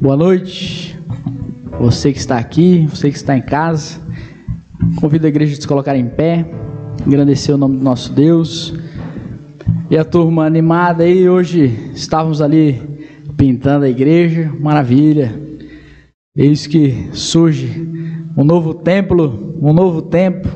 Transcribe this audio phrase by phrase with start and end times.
[0.00, 0.98] Boa noite.
[1.78, 4.00] Você que está aqui, você que está em casa.
[4.98, 6.46] Convido a igreja a se colocar em pé,
[7.06, 8.72] agradecer o nome do nosso Deus.
[9.90, 12.80] E a turma animada aí, hoje estávamos ali
[13.36, 15.38] pintando a igreja, maravilha.
[16.34, 17.86] Eis que surge
[18.34, 20.48] um novo templo, um novo tempo.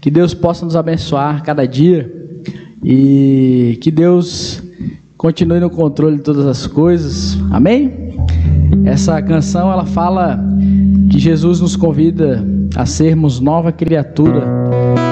[0.00, 2.10] Que Deus possa nos abençoar cada dia
[2.82, 4.62] e que Deus
[5.18, 7.38] continue no controle de todas as coisas.
[7.50, 8.09] Amém?
[8.84, 10.38] Essa canção ela fala
[11.10, 12.44] que Jesus nos convida
[12.76, 14.46] a sermos nova criatura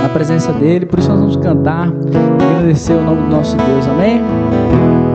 [0.02, 3.86] na presença dele, por isso nós vamos cantar e agradecer o nome do nosso Deus.
[3.88, 5.07] Amém?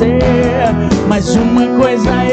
[0.00, 0.18] você.
[1.06, 2.29] Mas uma coisa é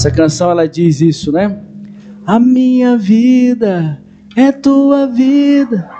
[0.00, 1.58] Essa canção ela diz isso, né?
[2.26, 4.00] A minha vida
[4.34, 5.90] é tua vida,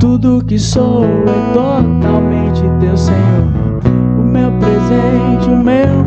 [0.00, 3.44] tudo que sou é totalmente teu, Senhor.
[4.18, 6.04] O meu presente, o meu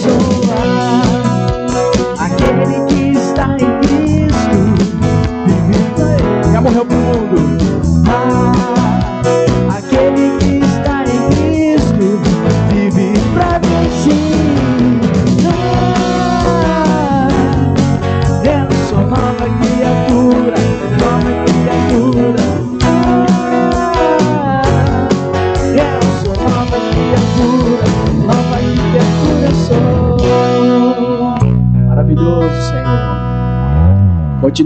[0.00, 0.37] criatura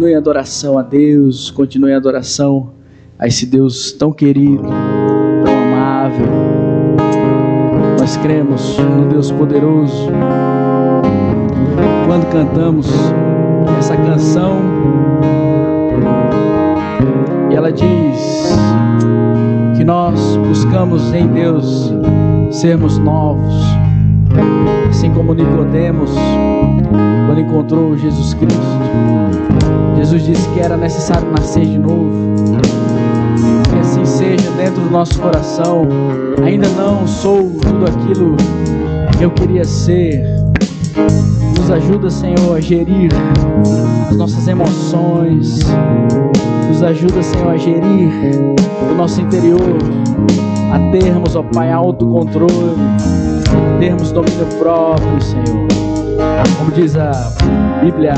[0.02, 2.70] Continue em adoração a Deus, continue em adoração
[3.16, 4.64] a esse Deus tão querido,
[5.44, 6.26] tão amável.
[8.00, 10.08] Nós cremos no Deus poderoso.
[12.08, 12.88] Quando cantamos
[13.78, 14.60] essa canção,
[17.48, 18.56] e ela diz
[19.76, 21.92] que nós buscamos em Deus
[22.50, 23.54] sermos novos,
[24.90, 26.10] assim como Nicodemos
[27.32, 28.60] quando encontrou Jesus Cristo.
[29.96, 32.10] Jesus disse que era necessário nascer de novo.
[33.70, 35.88] Que assim seja dentro do nosso coração.
[36.44, 38.36] Ainda não sou tudo aquilo
[39.16, 40.22] que eu queria ser.
[41.58, 43.10] Nos ajuda, Senhor, a gerir
[44.10, 45.60] as nossas emoções.
[46.68, 48.10] Nos ajuda, Senhor, a gerir
[48.90, 49.78] o nosso interior.
[50.70, 52.76] A termos, ó Pai, autocontrole.
[53.46, 56.01] A termos domínio próprio, Senhor.
[56.58, 57.10] Como diz a
[57.82, 58.14] Bíblia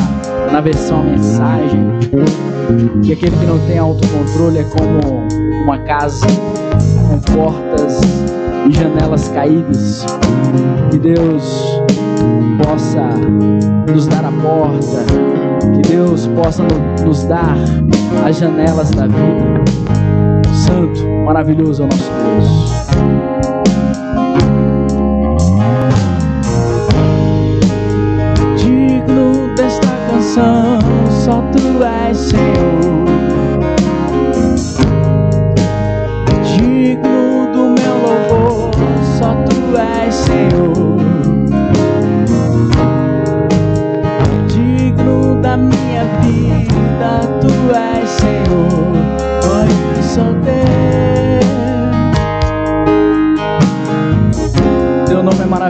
[0.52, 1.98] na versão mensagem,
[3.02, 5.24] que aquele que não tem autocontrole é como
[5.64, 6.26] uma casa
[7.08, 8.00] com portas
[8.68, 10.06] e janelas caídas.
[10.90, 11.80] Que Deus
[12.62, 13.02] possa
[13.92, 15.04] nos dar a porta,
[15.74, 16.62] que Deus possa
[17.04, 17.56] nos dar
[18.24, 19.64] as janelas da vida.
[20.52, 23.33] Santo, maravilhoso é o nosso Deus.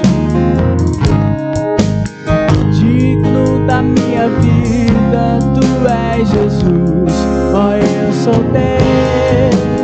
[2.80, 7.14] Digno da minha vida, tu és Jesus.
[7.54, 9.77] Oh, eu sou teu.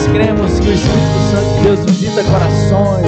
[0.00, 3.06] Nós cremos que o Espírito Santo de Deus visita corações.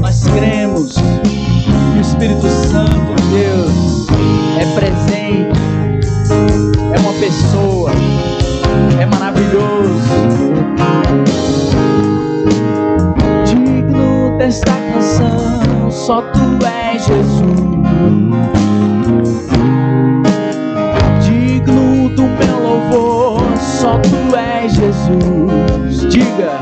[0.00, 4.08] Nós cremos que o Espírito Santo de Deus
[4.58, 5.60] é presente,
[6.92, 7.92] é uma pessoa,
[9.00, 10.02] é maravilhoso.
[13.44, 17.64] Digno desta canção, só tu és Jesus.
[23.84, 25.33] só tu és Jesus.
[26.14, 26.60] Diga,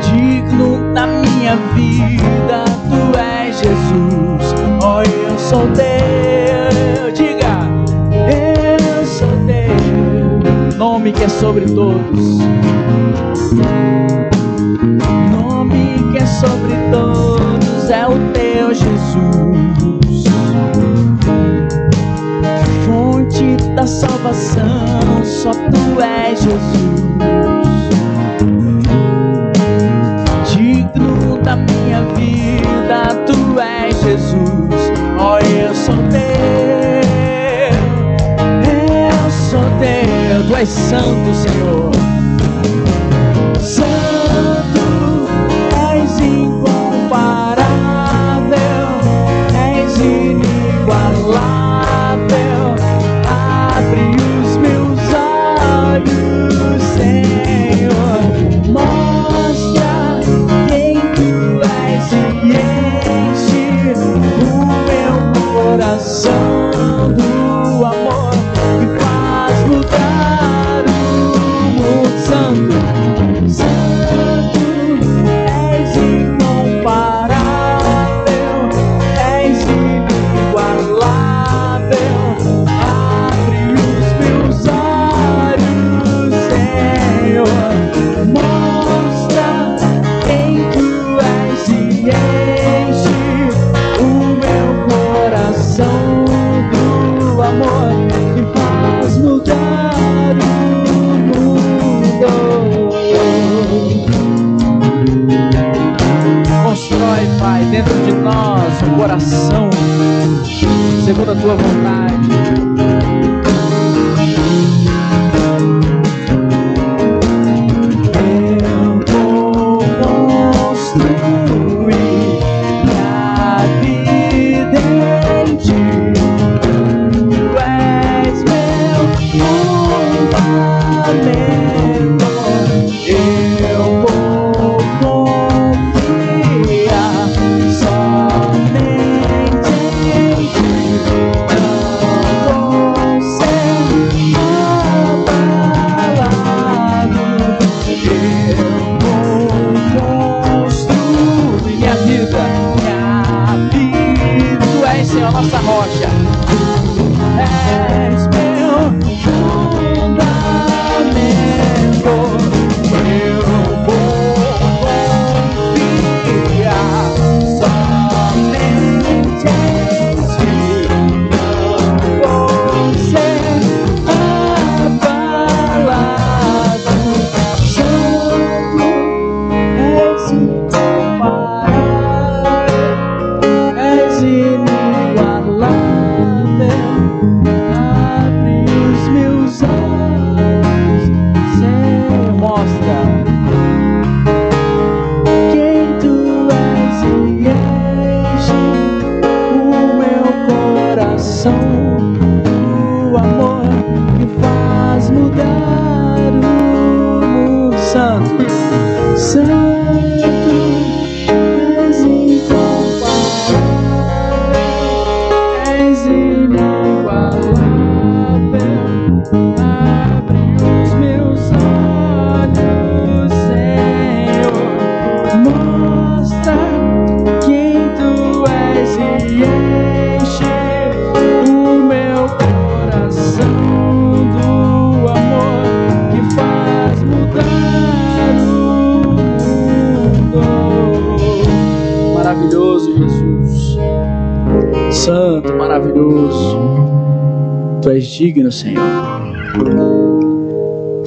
[0.00, 4.54] digno da minha vida, tu és Jesus.
[4.80, 7.10] Oh, eu sou teu.
[7.12, 7.66] Diga,
[8.30, 10.78] eu sou teu.
[10.78, 12.38] Nome que é sobre todos.
[15.32, 19.32] Nome que é sobre todos é o teu Jesus.
[23.82, 27.31] da salvação, só tu és Jesus.
[31.42, 34.92] Da minha vida, tu és Jesus.
[35.18, 37.02] Oh, eu sou teu,
[38.70, 42.01] eu sou teu, tu és santo, Senhor.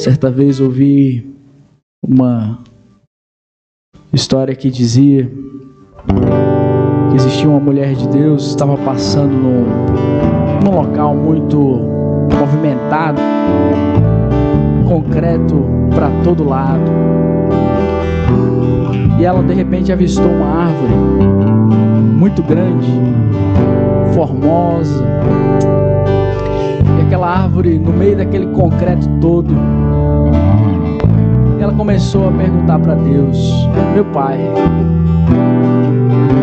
[0.06, 1.36] Certa vez ouvi
[2.08, 2.60] uma
[4.14, 5.28] história que dizia
[7.10, 9.66] que existia uma mulher de Deus estava passando num,
[10.64, 11.58] num local muito
[12.38, 13.20] movimentado,
[14.88, 16.92] concreto para todo lado.
[19.20, 20.94] E ela de repente avistou uma árvore
[22.20, 22.92] muito grande,
[24.14, 25.04] formosa,
[27.08, 29.52] aquela árvore no meio daquele concreto todo.
[31.66, 34.38] Ela começou a perguntar para Deus: Meu pai,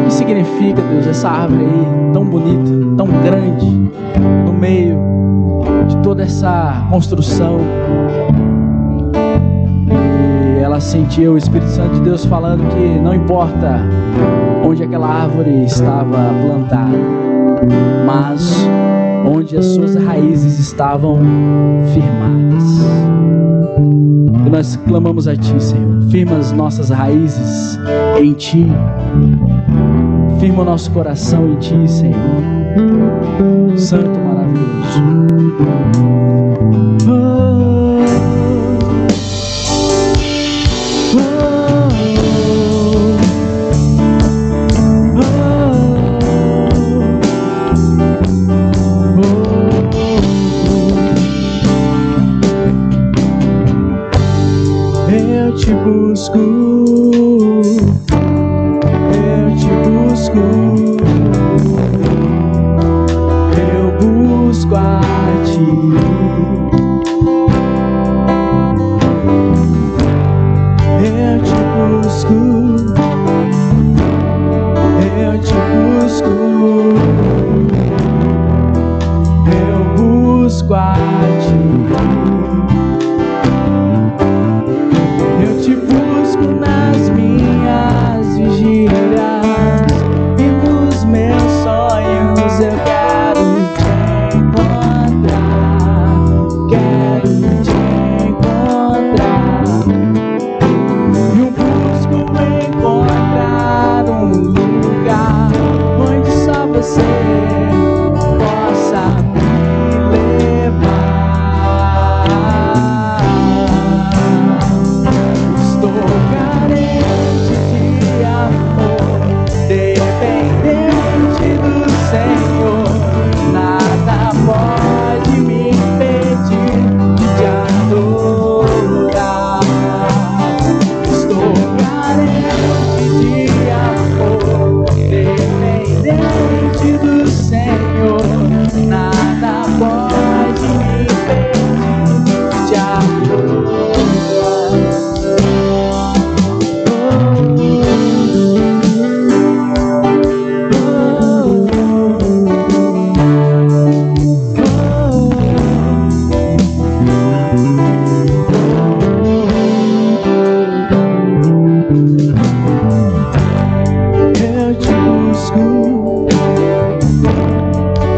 [0.01, 3.67] o que significa, Deus, essa árvore aí tão bonita, tão grande,
[4.45, 4.99] no meio
[5.87, 7.61] de toda essa construção?
[10.59, 13.81] E ela sentiu o Espírito Santo de Deus falando que não importa
[14.67, 16.99] onde aquela árvore estava plantada,
[18.05, 18.67] mas
[19.25, 21.21] onde as suas raízes estavam
[21.95, 22.52] firmadas.
[24.63, 26.03] Nós clamamos a Ti, Senhor.
[26.09, 27.77] Firma as nossas raízes
[28.17, 28.65] em Ti.
[30.39, 32.17] Firma o nosso coração em Ti, Senhor.
[33.77, 35.33] Santo maravilhoso.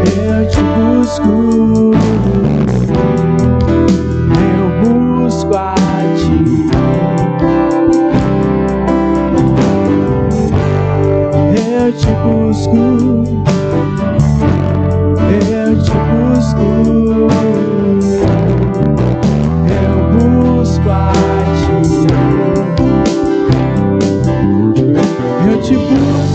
[0.05, 1.33] eu te busco,
[4.41, 5.75] eu busco a
[6.15, 6.39] ti.
[11.77, 12.83] Eu te busco,
[15.31, 16.65] eu te busco,
[19.69, 20.93] eu busco a
[21.59, 21.79] ti.
[25.47, 26.34] Eu te busco.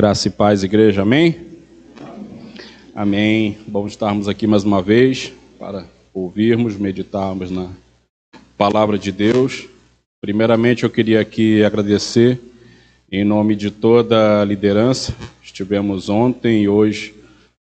[0.00, 1.36] Graça e paz, igreja, amém?
[2.94, 3.58] Amém.
[3.66, 5.84] Bom estarmos aqui mais uma vez para
[6.14, 7.68] ouvirmos, meditarmos na
[8.56, 9.68] palavra de Deus.
[10.18, 12.40] Primeiramente, eu queria aqui agradecer
[13.12, 15.14] em nome de toda a liderança.
[15.42, 17.14] Estivemos ontem e hoje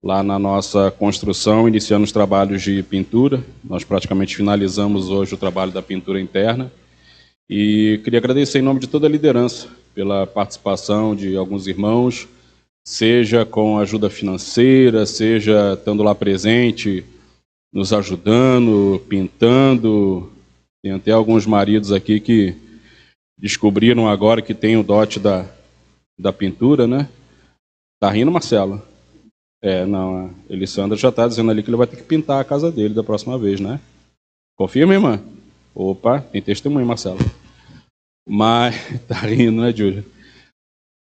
[0.05, 3.43] lá na nossa construção, iniciando os trabalhos de pintura.
[3.65, 6.71] Nós praticamente finalizamos hoje o trabalho da pintura interna.
[7.49, 12.29] E queria agradecer em nome de toda a liderança pela participação de alguns irmãos,
[12.87, 17.05] seja com ajuda financeira, seja estando lá presente,
[17.73, 20.31] nos ajudando, pintando.
[20.83, 22.55] Tem até alguns maridos aqui que
[23.39, 25.47] descobriram agora que tem o dote da,
[26.19, 27.09] da pintura, né?
[28.01, 28.83] Tá rindo, Marcelo?
[29.63, 32.45] É, não, a Elisandra já está dizendo ali que ele vai ter que pintar a
[32.45, 33.79] casa dele da próxima vez, né?
[34.57, 35.23] Confirma, irmã?
[35.75, 37.19] Opa, tem testemunho, Marcelo.
[38.31, 38.77] Mas
[39.09, 40.05] tá rindo, né, Júlia?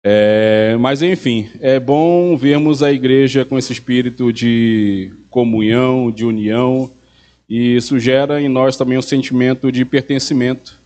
[0.06, 6.92] É, mas enfim, é bom vermos a igreja com esse espírito de comunhão, de união,
[7.50, 10.78] e isso gera em nós também um sentimento de pertencimento.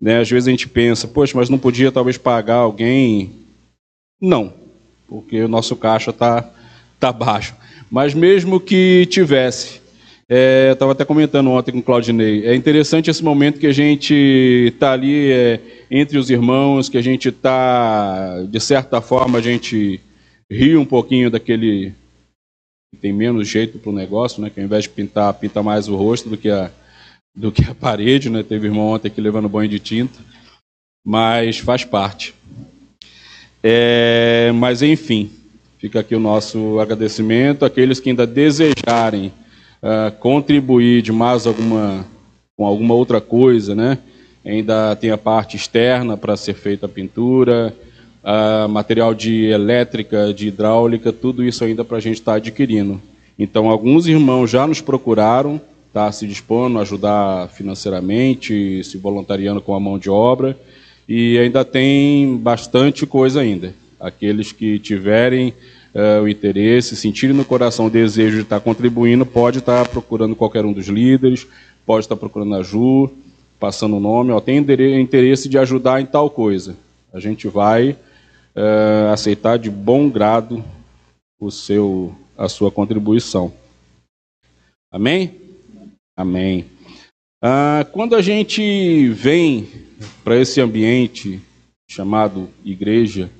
[0.00, 0.18] Né?
[0.18, 3.30] Às vezes a gente pensa, poxa, mas não podia talvez pagar alguém?
[4.20, 4.52] Não,
[5.06, 6.50] porque o nosso caixa está
[6.98, 7.54] tá baixo.
[7.88, 9.80] Mas mesmo que tivesse,
[10.28, 12.46] é, Estava até comentando ontem com o Claudinei.
[12.46, 14.14] É interessante esse momento que a gente
[14.72, 15.60] está ali é,
[15.90, 20.00] entre os irmãos, que a gente está, de certa forma, a gente
[20.50, 21.92] ri um pouquinho daquele
[22.92, 24.50] que tem menos jeito para o negócio, né?
[24.50, 26.70] que ao invés de pintar, pinta mais o rosto do que a,
[27.34, 28.30] do que a parede.
[28.30, 28.42] Né?
[28.42, 30.18] Teve irmão ontem aqui levando banho de tinta,
[31.04, 32.34] mas faz parte.
[33.62, 35.30] É, mas enfim,
[35.78, 39.32] fica aqui o nosso agradecimento àqueles que ainda desejarem
[39.82, 42.04] uh, contribuir de mais alguma,
[42.56, 43.98] com alguma outra coisa, né?
[44.44, 47.74] Ainda tem a parte externa para ser feita a pintura,
[48.22, 53.00] uh, material de elétrica, de hidráulica, tudo isso ainda para a gente estar tá adquirindo.
[53.38, 55.60] Então, alguns irmãos já nos procuraram,
[55.92, 60.58] tá se dispondo a ajudar financeiramente, se voluntariando com a mão de obra,
[61.08, 63.74] e ainda tem bastante coisa ainda.
[63.98, 65.54] Aqueles que tiverem
[65.94, 70.64] uh, o interesse, sentirem no coração o desejo de estar contribuindo, pode estar procurando qualquer
[70.64, 71.46] um dos líderes,
[71.84, 73.10] pode estar procurando a Ju,
[73.58, 76.76] passando o nome, ó, tem interesse de ajudar em tal coisa.
[77.12, 80.62] A gente vai uh, aceitar de bom grado
[81.40, 83.52] o seu, a sua contribuição.
[84.92, 85.34] Amém?
[86.16, 86.64] Amém.
[87.42, 89.68] Ah, quando a gente vem
[90.24, 91.40] para esse ambiente
[91.88, 93.30] chamado igreja,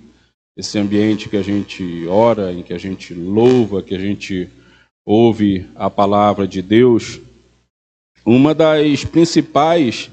[0.57, 4.49] esse ambiente que a gente ora, em que a gente louva, que a gente
[5.05, 7.21] ouve a palavra de Deus,
[8.25, 10.11] uma das principais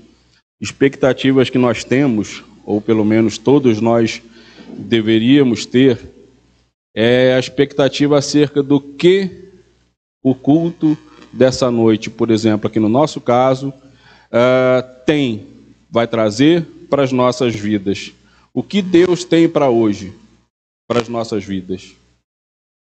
[0.62, 4.21] expectativas que nós temos, ou pelo menos todos nós
[4.77, 5.99] deveríamos ter,
[6.95, 9.49] é a expectativa acerca do que
[10.21, 10.97] o culto
[11.32, 15.47] dessa noite, por exemplo, aqui no nosso caso, uh, tem,
[15.89, 18.12] vai trazer para as nossas vidas.
[18.53, 20.13] O que Deus tem para hoje,
[20.88, 21.96] para as nossas vidas.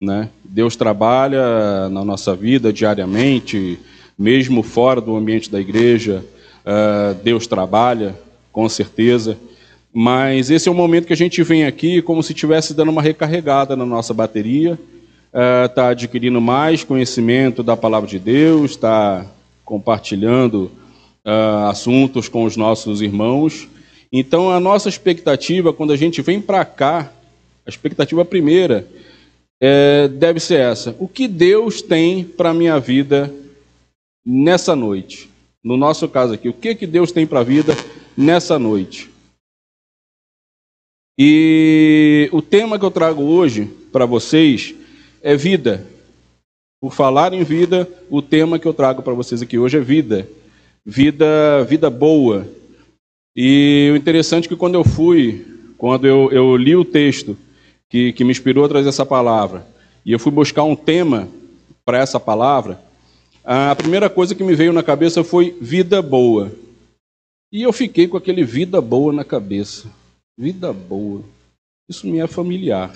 [0.01, 0.29] Né?
[0.43, 3.77] Deus trabalha na nossa vida diariamente,
[4.17, 6.23] mesmo fora do ambiente da igreja,
[6.65, 8.17] uh, Deus trabalha,
[8.51, 9.37] com certeza.
[9.93, 13.01] Mas esse é o momento que a gente vem aqui como se estivesse dando uma
[13.01, 14.79] recarregada na nossa bateria,
[15.65, 19.25] está uh, adquirindo mais conhecimento da palavra de Deus, está
[19.65, 20.71] compartilhando
[21.25, 23.67] uh, assuntos com os nossos irmãos.
[24.11, 27.11] Então, a nossa expectativa, quando a gente vem para cá,
[27.69, 28.87] a expectativa primeira
[29.61, 33.33] é, deve ser essa: o que Deus tem para a minha vida
[34.25, 35.29] nessa noite?
[35.63, 37.73] No nosso caso aqui, o que, que Deus tem para a vida
[38.17, 39.09] nessa noite?
[41.17, 44.73] E o tema que eu trago hoje para vocês
[45.21, 45.85] é vida.
[46.81, 50.29] Por falar em vida, o tema que eu trago para vocês aqui hoje é vida.
[50.85, 52.47] Vida, vida boa.
[53.35, 55.45] E o interessante é que quando eu fui,
[55.77, 57.37] quando eu, eu li o texto
[57.89, 59.65] que, que me inspirou a trazer essa palavra,
[60.05, 61.27] e eu fui buscar um tema
[61.85, 62.79] para essa palavra,
[63.43, 66.51] a primeira coisa que me veio na cabeça foi vida boa.
[67.51, 69.89] E eu fiquei com aquele vida boa na cabeça.
[70.37, 71.23] Vida boa.
[71.89, 72.95] Isso me é familiar.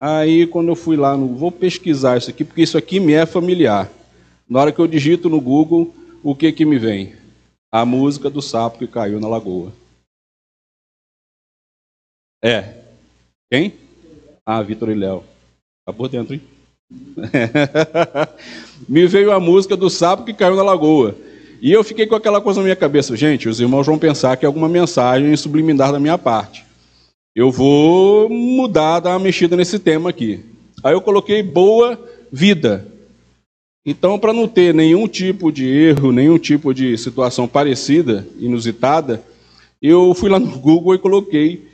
[0.00, 3.24] Aí, quando eu fui lá, no, vou pesquisar isso aqui, porque isso aqui me é
[3.24, 3.88] familiar.
[4.48, 7.14] Na hora que eu digito no Google, o que que me vem?
[7.72, 9.72] A música do sapo que caiu na lagoa.
[12.42, 12.85] É.
[13.50, 13.74] Quem?
[14.44, 15.22] Ah, Vitor e Léo.
[15.84, 16.42] Tá por dentro, hein?
[18.88, 21.16] me veio a música do sapo que caiu na lagoa.
[21.60, 24.44] E eu fiquei com aquela coisa na minha cabeça, gente, os irmãos vão pensar que
[24.44, 26.64] é alguma mensagem subliminar da minha parte.
[27.34, 30.44] Eu vou mudar, dar uma mexida nesse tema aqui.
[30.82, 31.98] Aí eu coloquei boa
[32.32, 32.86] vida.
[33.84, 39.22] Então, para não ter nenhum tipo de erro, nenhum tipo de situação parecida, inusitada,
[39.80, 41.68] eu fui lá no Google e coloquei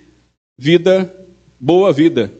[0.58, 1.12] vida,
[1.62, 2.32] boa vida.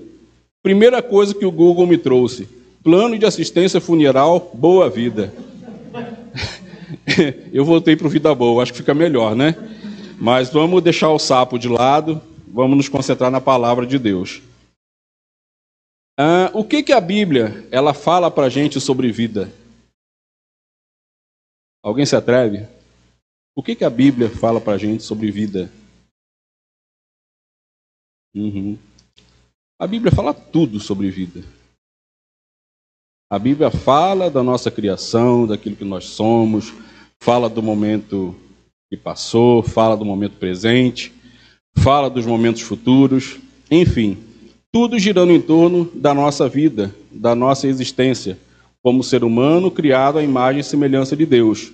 [0.65, 2.49] Primeira coisa que o Google me trouxe:
[2.83, 5.33] plano de assistência funeral, boa vida.
[7.53, 9.55] eu voltei para o Vida Boa, acho que fica melhor, né?
[10.19, 14.43] Mas vamos deixar o sapo de lado, vamos nos concentrar na palavra de Deus.
[16.19, 19.53] Ah, o que, que a Bíblia ela fala para a gente sobre vida?
[21.83, 22.69] Alguém se atreve?
[23.57, 25.71] O que, que a Bíblia fala para a gente sobre vida?
[28.35, 28.79] Uhum.
[29.83, 31.43] A Bíblia fala tudo sobre vida.
[33.29, 36.73] A Bíblia fala da nossa criação, daquilo que nós somos,
[37.21, 38.33] fala do momento
[38.89, 41.13] que passou, fala do momento presente,
[41.79, 44.19] fala dos momentos futuros, enfim,
[44.71, 48.39] tudo girando em torno da nossa vida, da nossa existência,
[48.85, 51.73] como ser humano criado à imagem e semelhança de Deus.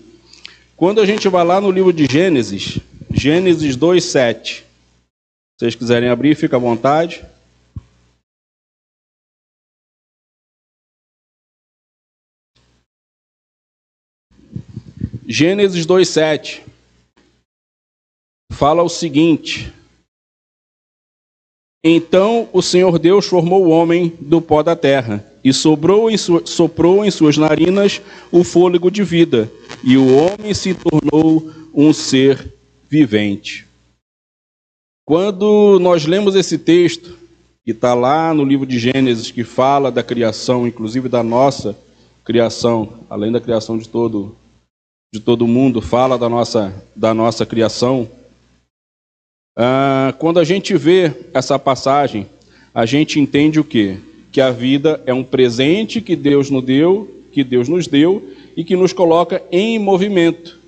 [0.79, 2.79] Quando a gente vai lá no livro de Gênesis,
[3.11, 4.65] Gênesis 2:7.
[4.65, 4.65] Se
[5.61, 7.23] vocês quiserem abrir, fica à vontade.
[15.31, 16.63] Gênesis 2,7
[18.51, 19.71] fala o seguinte:
[21.85, 27.05] Então o Senhor Deus formou o homem do pó da terra e soprou em, soprou
[27.05, 28.01] em suas narinas
[28.33, 29.53] o fôlego de vida,
[29.85, 32.55] e o homem se tornou um ser
[32.89, 33.67] vivente.
[35.05, 37.19] Quando nós lemos esse texto,
[37.67, 41.77] que está lá no livro de Gênesis, que fala da criação, inclusive da nossa
[42.25, 44.35] criação, além da criação de todo
[45.13, 48.09] de todo mundo, fala da nossa, da nossa criação.
[49.57, 52.27] Ah, quando a gente vê essa passagem,
[52.75, 53.97] a gente entende o quê?
[54.31, 58.63] Que a vida é um presente que Deus nos deu, que Deus nos deu e
[58.63, 60.59] que nos coloca em movimento,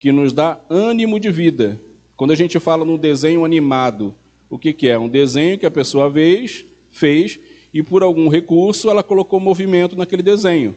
[0.00, 1.78] que nos dá ânimo de vida.
[2.16, 4.14] Quando a gente fala no desenho animado,
[4.48, 4.96] o que, que é?
[4.96, 7.40] Um desenho que a pessoa fez, fez
[7.74, 10.76] e por algum recurso ela colocou movimento naquele desenho.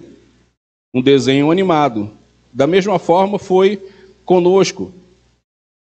[0.92, 2.10] Um desenho animado.
[2.56, 3.82] Da mesma forma foi
[4.24, 4.94] conosco.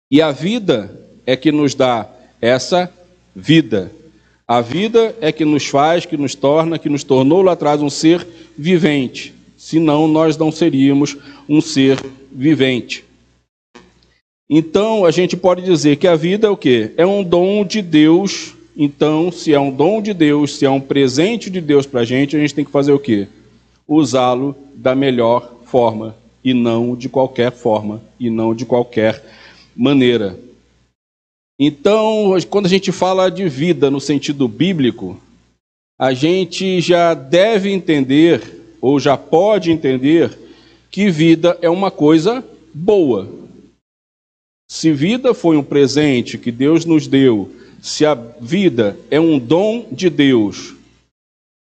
[0.09, 2.09] E a vida é que nos dá
[2.41, 2.89] essa
[3.35, 3.91] vida.
[4.47, 7.91] A vida é que nos faz, que nos torna, que nos tornou lá atrás um
[7.91, 8.25] ser
[8.57, 9.35] vivente.
[9.57, 11.17] Senão nós não seríamos
[11.49, 11.99] um ser
[12.31, 13.05] vivente.
[14.49, 16.93] Então, a gente pode dizer que a vida é o quê?
[16.97, 18.55] É um dom de Deus.
[18.77, 22.05] Então, se é um dom de Deus, se é um presente de Deus para a
[22.05, 23.27] gente, a gente tem que fazer o quê?
[23.89, 29.23] Usá-lo da melhor forma e não de qualquer forma e não de qualquer
[29.77, 30.39] maneira.
[31.59, 35.21] Então, quando a gente fala de vida no sentido bíblico,
[35.99, 38.43] a gente já deve entender,
[38.81, 40.39] ou já pode entender,
[40.91, 43.29] que vida é uma coisa boa.
[44.71, 49.87] Se vida foi um presente que Deus nos deu, se a vida é um dom
[49.93, 50.75] de Deus,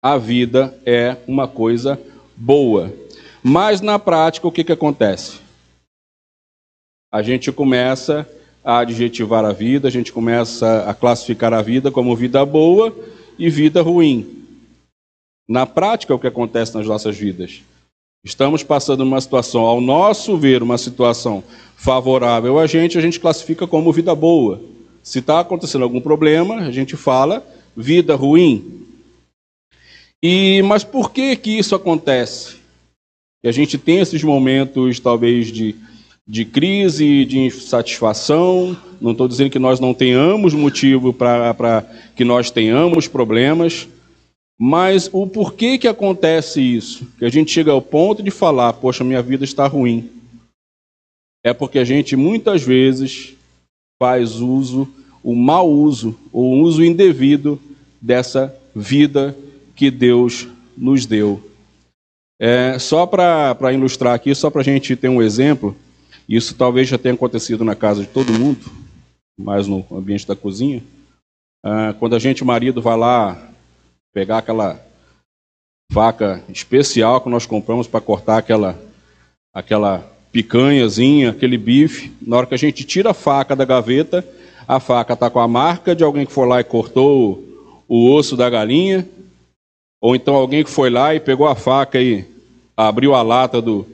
[0.01, 1.99] a vida é uma coisa
[2.35, 2.91] boa.
[3.43, 5.39] Mas na prática, o que, que acontece?
[7.11, 8.27] A gente começa
[8.63, 12.95] a adjetivar a vida, a gente começa a classificar a vida como vida boa
[13.37, 14.45] e vida ruim.
[15.47, 17.61] Na prática, o que acontece nas nossas vidas?
[18.23, 21.43] Estamos passando uma situação, ao nosso ver, uma situação
[21.75, 24.61] favorável a gente, a gente classifica como vida boa.
[25.03, 28.87] Se está acontecendo algum problema, a gente fala vida ruim.
[30.23, 32.62] E mas por que que isso acontece?
[33.43, 35.75] E a gente tem esses momentos, talvez, de,
[36.25, 38.77] de crise, de insatisfação.
[39.01, 43.87] Não estou dizendo que nós não tenhamos motivo para que nós tenhamos problemas,
[44.57, 47.05] mas o porquê que acontece isso?
[47.19, 50.09] Que a gente chega ao ponto de falar, poxa, minha vida está ruim.
[51.43, 53.33] É porque a gente muitas vezes
[54.01, 54.87] faz uso,
[55.21, 57.59] o mau uso, ou uso indevido
[58.01, 59.35] dessa vida
[59.75, 61.52] que Deus nos deu.
[62.45, 65.73] É, só para ilustrar aqui, só para a gente ter um exemplo,
[66.27, 68.69] isso talvez já tenha acontecido na casa de todo mundo,
[69.39, 70.83] mas no ambiente da cozinha.
[71.63, 73.49] Ah, quando a gente, o marido, vai lá
[74.13, 74.77] pegar aquela
[75.89, 78.77] faca especial que nós compramos para cortar aquela,
[79.53, 82.11] aquela picanhazinha, aquele bife.
[82.21, 84.27] Na hora que a gente tira a faca da gaveta,
[84.67, 87.41] a faca está com a marca de alguém que foi lá e cortou
[87.87, 89.07] o osso da galinha,
[90.01, 92.32] ou então alguém que foi lá e pegou a faca e
[92.75, 93.85] abriu a lata do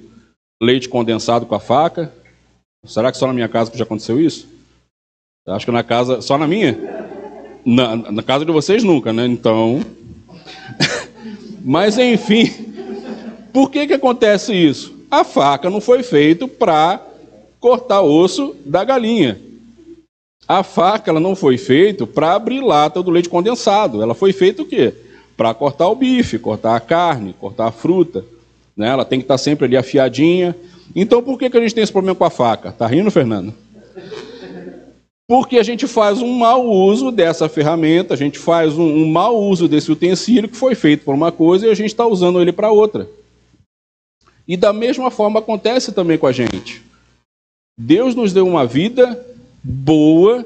[0.61, 2.11] leite condensado com a faca.
[2.85, 4.47] Será que só na minha casa que já aconteceu isso?
[5.47, 6.77] Acho que na casa, só na minha?
[7.65, 9.25] Na, na casa de vocês nunca, né?
[9.25, 9.81] Então,
[11.63, 12.51] mas enfim,
[13.51, 14.93] por que, que acontece isso?
[15.09, 17.01] A faca não foi feita para
[17.59, 19.39] cortar osso da galinha.
[20.47, 24.01] A faca ela não foi feita para abrir lata do leite condensado.
[24.01, 24.93] Ela foi feita o quê?
[25.35, 28.25] Para cortar o bife, cortar a carne, cortar a fruta.
[28.79, 28.87] Né?
[28.87, 30.55] Ela tem que estar tá sempre ali afiadinha.
[30.95, 32.71] Então por que, que a gente tem esse problema com a faca?
[32.71, 33.53] Tá rindo, Fernando?
[35.27, 39.37] Porque a gente faz um mau uso dessa ferramenta, a gente faz um, um mau
[39.37, 42.53] uso desse utensílio que foi feito por uma coisa e a gente está usando ele
[42.53, 43.07] para outra.
[44.47, 46.81] E da mesma forma acontece também com a gente.
[47.77, 49.23] Deus nos deu uma vida
[49.61, 50.43] boa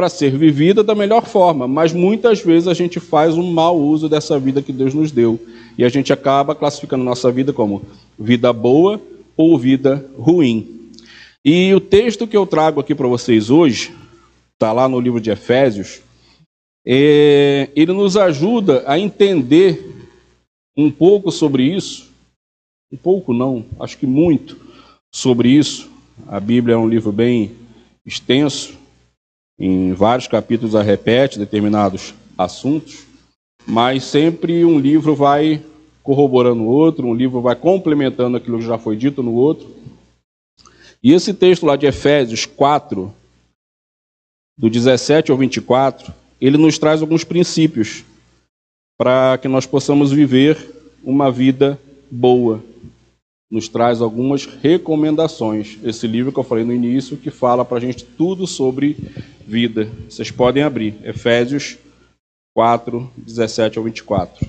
[0.00, 4.08] para ser vivida da melhor forma, mas muitas vezes a gente faz um mau uso
[4.08, 5.38] dessa vida que Deus nos deu.
[5.76, 7.82] E a gente acaba classificando nossa vida como
[8.18, 8.98] vida boa
[9.36, 10.90] ou vida ruim.
[11.44, 13.94] E o texto que eu trago aqui para vocês hoje
[14.54, 16.00] está lá no livro de Efésios,
[16.86, 19.86] é, ele nos ajuda a entender
[20.74, 22.10] um pouco sobre isso,
[22.90, 24.56] um pouco não, acho que muito
[25.14, 25.90] sobre isso.
[26.26, 27.52] A Bíblia é um livro bem
[28.06, 28.79] extenso,
[29.60, 33.04] em vários capítulos a repete determinados assuntos,
[33.66, 35.62] mas sempre um livro vai
[36.02, 39.68] corroborando o outro, um livro vai complementando aquilo que já foi dito no outro.
[41.02, 43.12] E esse texto lá de Efésios 4,
[44.56, 48.02] do 17 ao 24, ele nos traz alguns princípios
[48.98, 50.58] para que nós possamos viver
[51.04, 51.78] uma vida
[52.10, 52.62] boa.
[53.50, 55.78] Nos traz algumas recomendações.
[55.82, 58.96] Esse livro que eu falei no início, que fala para a gente tudo sobre
[59.46, 59.86] vida.
[60.08, 60.94] Vocês podem abrir.
[61.04, 61.76] Efésios
[62.54, 64.48] 4, 17 ao 24.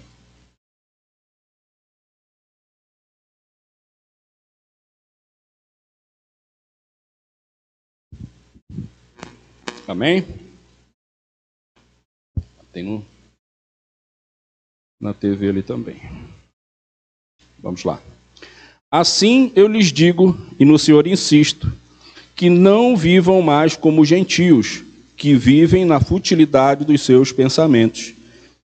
[9.87, 10.23] Amém?
[12.71, 13.05] Tem no,
[14.97, 15.97] na TV ali também.
[17.59, 18.01] Vamos lá.
[18.91, 21.71] Assim eu lhes digo, e no Senhor insisto,
[22.35, 24.83] que não vivam mais como gentios,
[25.15, 28.13] que vivem na futilidade dos seus pensamentos.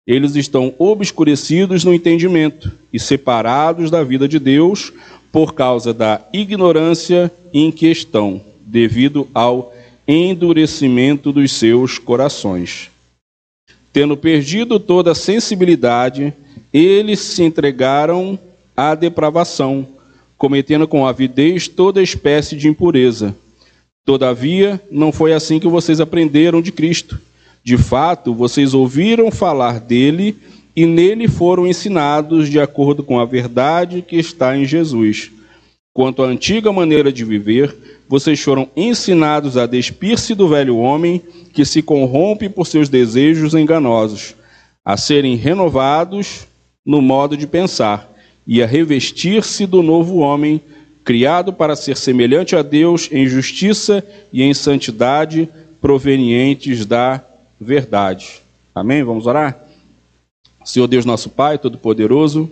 [0.06, 4.92] Eles estão obscurecidos no entendimento e separados da vida de Deus
[5.30, 9.74] por causa da ignorância em que estão, devido ao
[10.08, 12.90] endurecimento dos seus corações.
[13.92, 16.32] Tendo perdido toda a sensibilidade,
[16.72, 18.38] eles se entregaram
[18.76, 19.88] à depravação,
[20.36, 23.34] cometendo com avidez toda espécie de impureza.
[24.04, 27.20] Todavia, não foi assim que vocês aprenderam de Cristo.
[27.64, 30.36] De fato, vocês ouviram falar dele
[30.76, 35.32] e nele foram ensinados de acordo com a verdade que está em Jesus.
[35.92, 37.74] Quanto à antiga maneira de viver,
[38.08, 41.22] vocês foram ensinados a despir-se do velho homem
[41.52, 44.34] que se corrompe por seus desejos enganosos,
[44.84, 46.46] a serem renovados
[46.84, 48.15] no modo de pensar
[48.46, 50.60] e a revestir-se do novo homem,
[51.04, 55.48] criado para ser semelhante a Deus em justiça e em santidade,
[55.80, 57.22] provenientes da
[57.60, 58.40] verdade.
[58.74, 59.02] Amém?
[59.02, 59.58] Vamos orar?
[60.64, 62.50] Senhor Deus, nosso Pai, Todo-Poderoso,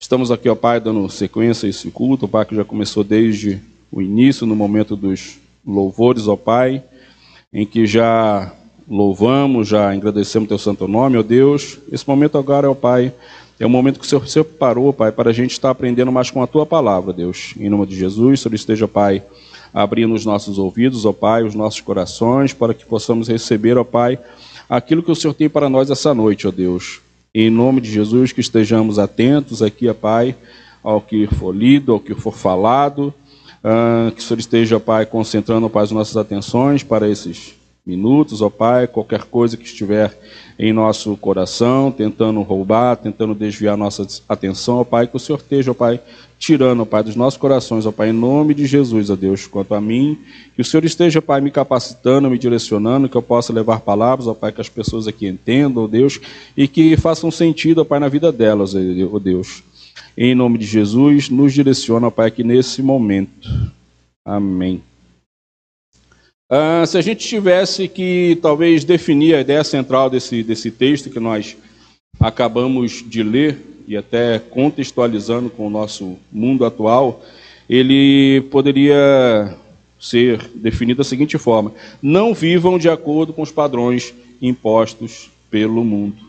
[0.00, 3.60] estamos aqui, ó Pai, dando sequência a esse culto, o Pai que já começou desde
[3.90, 6.82] o início, no momento dos louvores, ó Pai,
[7.52, 8.52] em que já
[8.88, 11.78] louvamos, já agradecemos Teu santo nome, ó Deus.
[11.90, 13.12] Esse momento agora, ó Pai,
[13.60, 16.42] é o momento que o Senhor separou, Pai, para a gente estar aprendendo mais com
[16.42, 17.52] a Tua palavra, Deus.
[17.60, 19.22] Em nome de Jesus, Senhor esteja, Pai,
[19.72, 24.18] abrindo os nossos ouvidos, ó Pai, os nossos corações, para que possamos receber, ó Pai,
[24.66, 27.02] aquilo que o Senhor tem para nós essa noite, ó Deus.
[27.34, 30.34] Em nome de Jesus, que estejamos atentos aqui, ó Pai,
[30.82, 33.12] ao que for lido, ao que for falado,
[33.62, 38.50] uh, que o Senhor esteja, Pai, concentrando, Pai, as nossas atenções para esses minutos, ó
[38.50, 40.16] Pai, qualquer coisa que estiver
[40.58, 45.70] em nosso coração, tentando roubar, tentando desviar nossa atenção, ó Pai, que o Senhor esteja,
[45.70, 46.00] ó Pai,
[46.38, 49.74] tirando, ó Pai, dos nossos corações, ó Pai, em nome de Jesus, ó Deus, quanto
[49.74, 50.18] a mim,
[50.54, 54.34] que o Senhor esteja, Pai, me capacitando, me direcionando, que eu possa levar palavras, ó
[54.34, 56.20] Pai, que as pessoas aqui entendam, ó Deus,
[56.56, 59.62] e que façam sentido, ó Pai, na vida delas, ó Deus.
[60.16, 63.48] Em nome de Jesus, nos direciona, ó Pai, aqui nesse momento.
[64.24, 64.82] Amém.
[66.50, 71.20] Uh, se a gente tivesse que talvez definir a ideia central desse, desse texto que
[71.20, 71.56] nós
[72.18, 77.24] acabamos de ler, e até contextualizando com o nosso mundo atual,
[77.68, 79.56] ele poderia
[79.98, 86.20] ser definido da seguinte forma: não vivam de acordo com os padrões impostos pelo mundo.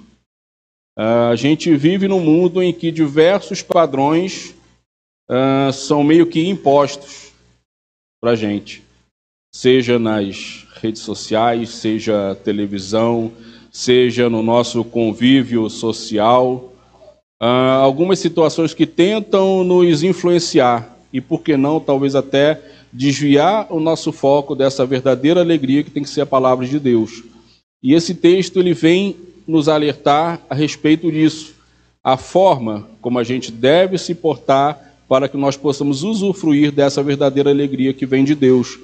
[0.99, 4.53] Uh, a gente vive num mundo em que diversos padrões
[5.27, 7.31] uh, são meio que impostos
[8.21, 8.84] para a gente
[9.52, 13.32] seja nas redes sociais, seja televisão,
[13.72, 16.74] seja no nosso convívio social.
[17.42, 22.62] Uh, algumas situações que tentam nos influenciar e, por que não, talvez até
[22.93, 27.24] desviar o nosso foco dessa verdadeira alegria que tem que ser a palavra de Deus.
[27.84, 29.16] E esse texto ele vem
[29.47, 31.56] nos alertar a respeito disso,
[32.04, 37.49] a forma como a gente deve se portar para que nós possamos usufruir dessa verdadeira
[37.49, 38.80] alegria que vem de Deus.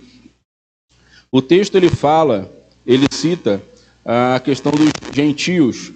[1.37, 2.51] O texto ele fala,
[2.83, 3.61] ele cita
[4.03, 5.91] a questão dos gentios,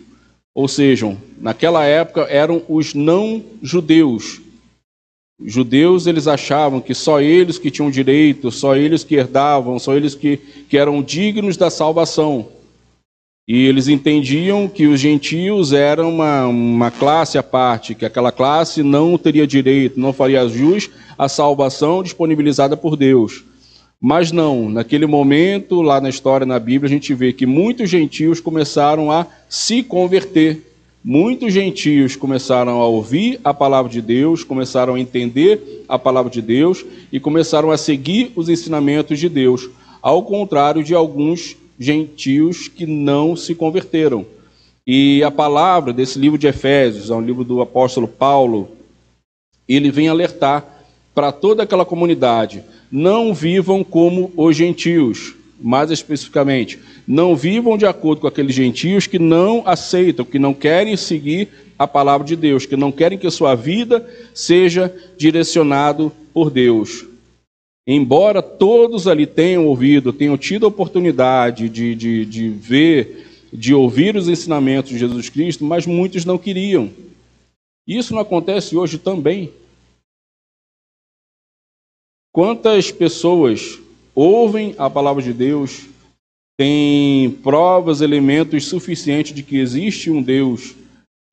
[0.53, 4.39] ou seja, naquela época eram os não judeus.
[5.39, 9.95] Os judeus eles achavam que só eles que tinham direito, só eles que herdavam, só
[9.95, 10.37] eles que,
[10.69, 12.47] que eram dignos da salvação.
[13.47, 18.83] E eles entendiam que os gentios eram uma, uma classe à parte, que aquela classe
[18.83, 20.87] não teria direito, não faria jus
[21.17, 23.43] à salvação disponibilizada por Deus.
[24.03, 28.39] Mas não, naquele momento, lá na história, na Bíblia, a gente vê que muitos gentios
[28.39, 30.73] começaram a se converter.
[31.03, 36.41] Muitos gentios começaram a ouvir a palavra de Deus, começaram a entender a palavra de
[36.41, 39.69] Deus e começaram a seguir os ensinamentos de Deus,
[40.01, 44.25] ao contrário de alguns gentios que não se converteram.
[44.85, 48.69] E a palavra desse livro de Efésios, é um livro do apóstolo Paulo,
[49.67, 50.65] ele vem alertar
[51.13, 58.21] para toda aquela comunidade não vivam como os gentios, mais especificamente, não vivam de acordo
[58.21, 62.75] com aqueles gentios que não aceitam, que não querem seguir a palavra de Deus, que
[62.75, 67.05] não querem que sua vida seja direcionado por Deus.
[67.87, 74.15] Embora todos ali tenham ouvido, tenham tido a oportunidade de, de, de ver, de ouvir
[74.15, 76.89] os ensinamentos de Jesus Cristo, mas muitos não queriam.
[77.87, 79.51] Isso não acontece hoje também.
[82.33, 83.77] Quantas pessoas
[84.15, 85.85] ouvem a palavra de Deus,
[86.57, 90.73] têm provas, elementos suficientes de que existe um Deus,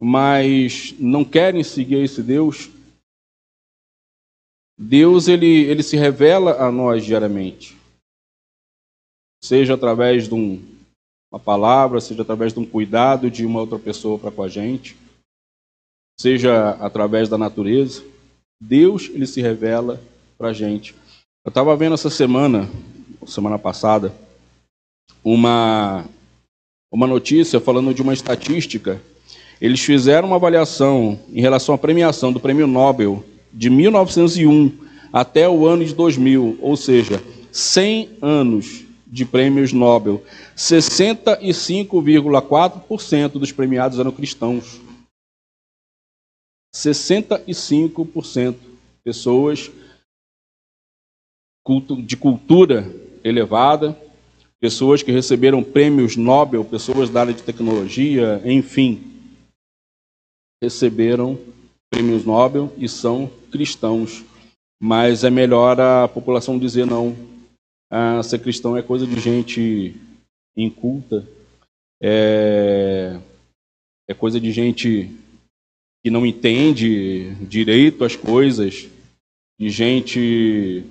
[0.01, 2.69] mas não querem seguir esse Deus?
[4.77, 7.77] Deus ele, ele se revela a nós diariamente,
[9.43, 10.61] seja através de um,
[11.33, 14.97] uma palavra, seja através de um cuidado de uma outra pessoa para com a gente,
[16.21, 18.05] seja através da natureza.
[18.61, 20.01] Deus ele se revela
[20.39, 20.95] para gente.
[21.45, 22.71] Eu estava vendo essa semana,
[23.27, 24.15] semana passada,
[25.25, 26.05] uma,
[26.93, 29.03] uma notícia falando de uma estatística.
[29.61, 35.67] Eles fizeram uma avaliação em relação à premiação do prêmio Nobel de 1901 até o
[35.67, 37.21] ano de 2000, ou seja,
[37.51, 40.23] 100 anos de prêmios Nobel,
[40.57, 44.81] 65,4% dos premiados eram cristãos.
[46.77, 48.55] 65%
[49.03, 49.73] pessoas
[52.03, 52.91] de cultura
[53.23, 53.97] elevada,
[54.59, 59.03] pessoas que receberam prêmios Nobel, pessoas da área de tecnologia, enfim,
[60.63, 61.39] receberam
[61.91, 64.25] prêmios Nobel e são cristãos.
[64.81, 67.15] Mas é melhor a população dizer não.
[67.91, 69.95] Ah, ser cristão é coisa de gente
[70.57, 71.27] inculta,
[72.03, 73.19] é,
[74.09, 75.11] é coisa de gente
[76.03, 78.89] que não entende direito as coisas,
[79.59, 80.85] de gente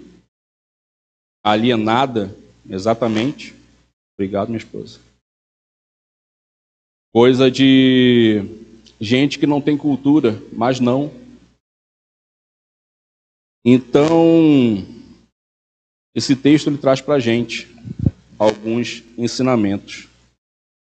[1.52, 2.36] alienada,
[2.70, 3.56] exatamente.
[4.18, 5.00] Obrigado, minha esposa.
[7.14, 8.43] Coisa de
[9.00, 11.12] gente que não tem cultura, mas não.
[13.66, 14.86] Então,
[16.16, 17.68] esse texto ele traz para a gente
[18.38, 20.08] alguns ensinamentos.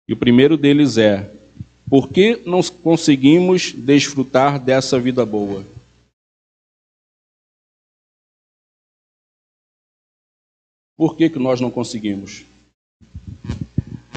[0.08, 1.32] E o primeiro deles é:
[1.90, 5.66] por que não conseguimos desfrutar dessa vida boa?
[11.00, 12.46] Por que, que nós não conseguimos?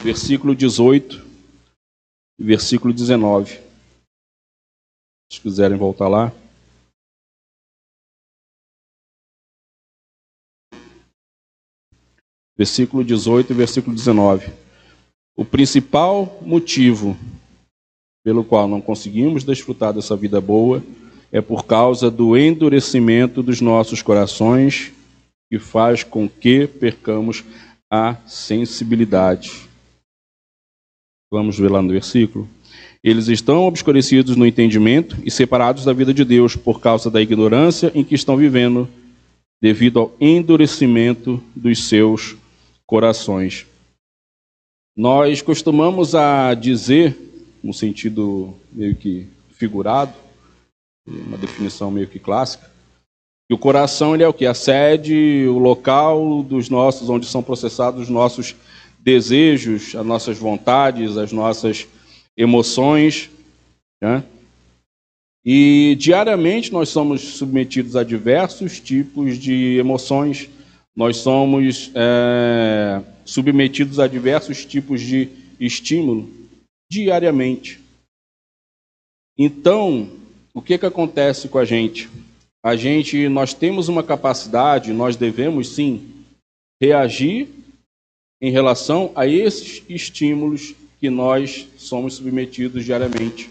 [0.02, 1.24] Versículo 18
[2.40, 3.60] e versículo 19.
[5.32, 6.32] Se quiserem voltar lá.
[12.58, 14.52] Versículo 18 e versículo 19.
[15.36, 17.16] O principal motivo
[18.24, 20.82] pelo qual não conseguimos desfrutar dessa vida boa
[21.30, 24.92] é por causa do endurecimento dos nossos corações
[25.52, 27.44] que faz com que percamos
[27.90, 29.68] a sensibilidade.
[31.30, 32.48] Vamos ver lá no versículo.
[33.04, 37.92] Eles estão obscurecidos no entendimento e separados da vida de Deus por causa da ignorância
[37.94, 38.88] em que estão vivendo,
[39.60, 42.34] devido ao endurecimento dos seus
[42.86, 43.66] corações.
[44.96, 47.14] Nós costumamos a dizer,
[47.62, 50.14] no sentido meio que figurado,
[51.06, 52.72] uma definição meio que clássica,
[53.52, 54.46] e o coração ele é o que?
[54.46, 58.56] A sede, o local dos nossos, onde são processados os nossos
[58.98, 61.86] desejos, as nossas vontades, as nossas
[62.34, 63.28] emoções.
[64.00, 64.24] Né?
[65.44, 70.48] E diariamente nós somos submetidos a diversos tipos de emoções,
[70.96, 75.28] nós somos é, submetidos a diversos tipos de
[75.60, 76.26] estímulo
[76.90, 77.78] diariamente.
[79.36, 80.08] Então,
[80.54, 82.08] o que, que acontece com a gente?
[82.64, 86.24] A gente, nós temos uma capacidade, nós devemos sim
[86.80, 87.48] reagir
[88.40, 93.50] em relação a esses estímulos que nós somos submetidos diariamente.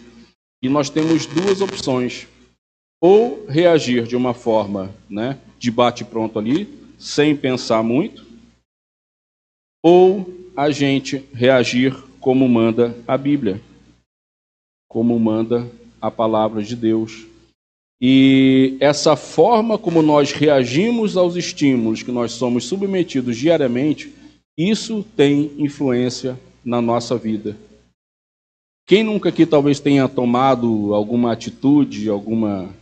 [0.64, 2.28] E nós temos duas opções:
[3.02, 8.26] ou reagir de uma forma, né, de bate pronto ali, sem pensar muito,
[9.84, 13.60] ou a gente reagir como manda a Bíblia,
[14.88, 17.31] como manda a palavra de Deus.
[18.02, 24.12] E essa forma como nós reagimos aos estímulos que nós somos submetidos diariamente,
[24.58, 27.56] isso tem influência na nossa vida.
[28.88, 32.74] Quem nunca aqui talvez tenha tomado alguma atitude, alguma.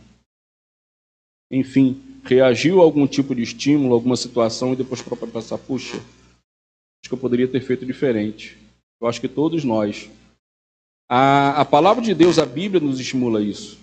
[1.52, 7.08] Enfim, reagiu a algum tipo de estímulo, alguma situação e depois para pensar, puxa, acho
[7.08, 8.56] que eu poderia ter feito diferente.
[8.98, 10.08] Eu acho que todos nós.
[11.08, 13.78] A, a palavra de Deus, a Bíblia, nos estimula isso.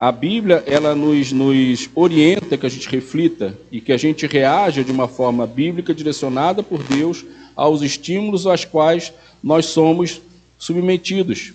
[0.00, 4.82] A Bíblia, ela nos, nos orienta que a gente reflita e que a gente reaja
[4.82, 7.24] de uma forma bíblica direcionada por Deus
[7.54, 10.20] aos estímulos aos quais nós somos
[10.58, 11.54] submetidos.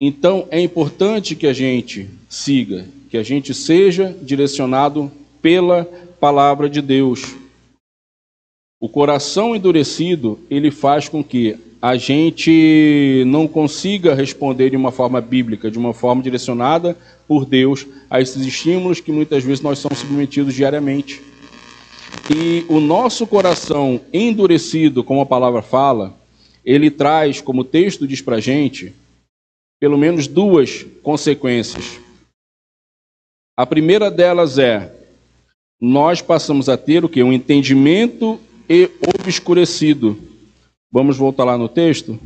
[0.00, 5.84] Então, é importante que a gente siga, que a gente seja direcionado pela
[6.18, 7.36] palavra de Deus.
[8.80, 15.20] O coração endurecido, ele faz com que a gente não consiga responder de uma forma
[15.20, 19.98] bíblica, de uma forma direcionada por Deus a esses estímulos que muitas vezes nós somos
[19.98, 21.20] submetidos diariamente.
[22.30, 26.16] E o nosso coração endurecido, como a palavra fala,
[26.64, 28.94] ele traz, como o texto diz para gente,
[29.80, 31.98] pelo menos duas consequências.
[33.58, 34.94] A primeira delas é
[35.80, 37.24] nós passamos a ter o que?
[37.24, 40.16] Um entendimento e obscurecido
[40.92, 42.20] Vamos voltar lá no texto?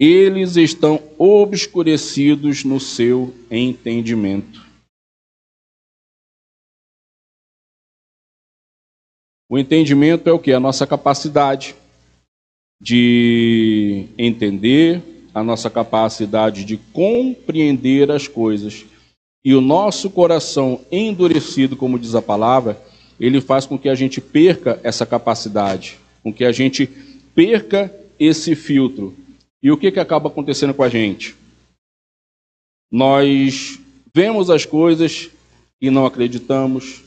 [0.00, 4.64] Eles estão obscurecidos no seu entendimento.
[9.50, 10.54] O entendimento é o que?
[10.54, 11.76] A nossa capacidade
[12.80, 18.86] de entender, a nossa capacidade de compreender as coisas
[19.44, 22.82] e o nosso coração endurecido, como diz a palavra,
[23.20, 26.86] ele faz com que a gente perca essa capacidade, com que a gente
[27.34, 29.14] perca esse filtro.
[29.62, 31.36] E o que, que acaba acontecendo com a gente?
[32.90, 33.78] Nós
[34.14, 35.30] vemos as coisas
[35.80, 37.04] e não acreditamos.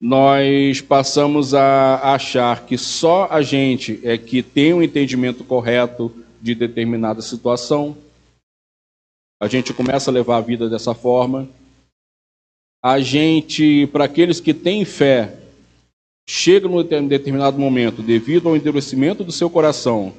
[0.00, 6.12] Nós passamos a achar que só a gente é que tem o um entendimento correto
[6.40, 7.96] de determinada situação.
[9.40, 11.48] A gente começa a levar a vida dessa forma.
[12.84, 15.45] A gente, para aqueles que têm fé,
[16.28, 20.12] chega num determinado momento, devido ao endurecimento do seu coração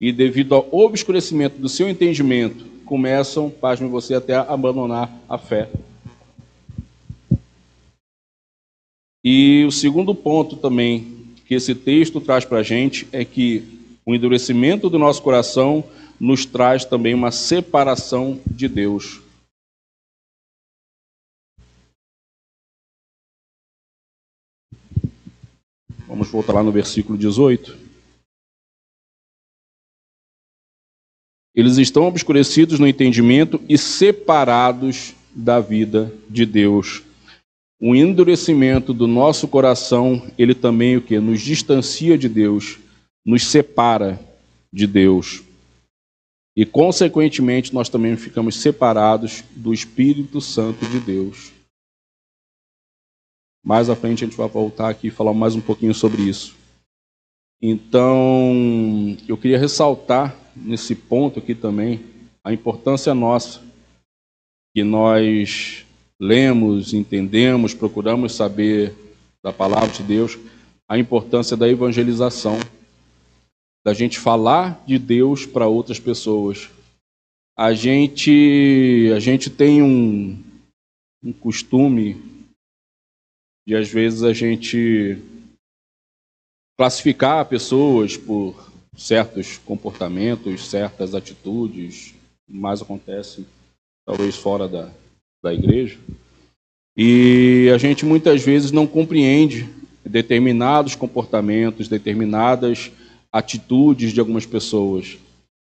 [0.00, 5.68] e devido ao obscurecimento do seu entendimento, começam, pasme você, até a abandonar a fé.
[9.24, 11.16] E o segundo ponto também
[11.46, 13.64] que esse texto traz para a gente é que
[14.04, 15.82] o endurecimento do nosso coração
[16.18, 19.20] nos traz também uma separação de Deus.
[26.16, 27.76] Vamos voltar lá no versículo 18.
[31.54, 37.02] Eles estão obscurecidos no entendimento e separados da vida de Deus.
[37.78, 42.78] O endurecimento do nosso coração, ele também o que nos distancia de Deus,
[43.22, 44.18] nos separa
[44.72, 45.42] de Deus.
[46.56, 51.55] E consequentemente nós também ficamos separados do Espírito Santo de Deus.
[53.66, 56.54] Mais à frente a gente vai voltar aqui e falar mais um pouquinho sobre isso.
[57.60, 62.00] Então, eu queria ressaltar nesse ponto aqui também
[62.44, 63.60] a importância nossa
[64.72, 65.84] que nós
[66.20, 68.94] lemos, entendemos, procuramos saber
[69.42, 70.38] da palavra de Deus,
[70.88, 72.60] a importância da evangelização,
[73.84, 76.70] da gente falar de Deus para outras pessoas.
[77.58, 80.40] A gente, a gente tem um,
[81.20, 82.35] um costume
[83.66, 85.18] de às vezes a gente
[86.78, 92.14] classificar pessoas por certos comportamentos, certas atitudes,
[92.48, 93.46] mais acontece
[94.06, 94.90] talvez fora da,
[95.42, 95.98] da igreja.
[96.96, 99.68] E a gente muitas vezes não compreende
[100.04, 102.90] determinados comportamentos, determinadas
[103.32, 105.18] atitudes de algumas pessoas.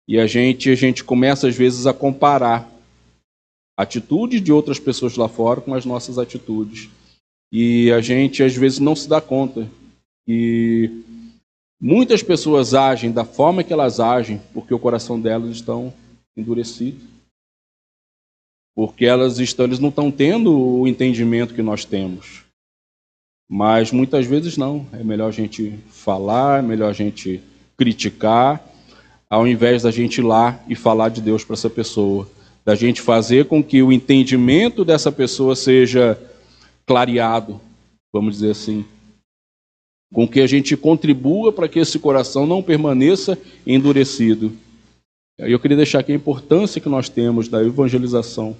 [0.07, 2.69] E a gente, a gente começa às vezes a comparar
[3.77, 6.89] atitudes de outras pessoas lá fora com as nossas atitudes.
[7.55, 9.69] E a gente às vezes não se dá conta
[10.25, 11.03] que
[11.79, 15.93] muitas pessoas agem da forma que elas agem porque o coração delas estão
[16.35, 16.99] endurecido.
[18.75, 22.43] Porque elas estão, eles não estão tendo o entendimento que nós temos.
[23.47, 24.87] Mas muitas vezes não.
[24.91, 27.39] É melhor a gente falar, é melhor a gente
[27.77, 28.67] criticar,
[29.29, 32.27] ao invés da gente ir lá e falar de Deus para essa pessoa.
[32.65, 36.19] Da gente fazer com que o entendimento dessa pessoa seja
[36.85, 37.59] clareado,
[38.11, 38.85] vamos dizer assim,
[40.13, 44.55] com que a gente contribua para que esse coração não permaneça endurecido.
[45.37, 48.55] Eu queria deixar aqui a importância que nós temos da evangelização.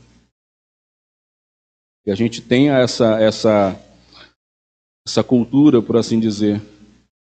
[2.04, 3.80] Que a gente tenha essa, essa,
[5.08, 6.60] essa cultura, por assim dizer,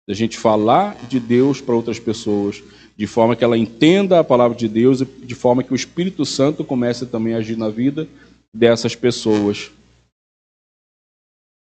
[0.07, 2.63] de a gente falar de Deus para outras pessoas,
[2.97, 6.27] de forma que ela entenda a palavra de Deus e de forma que o Espírito
[6.27, 8.07] Santo comece também a agir na vida
[8.55, 9.71] dessas pessoas.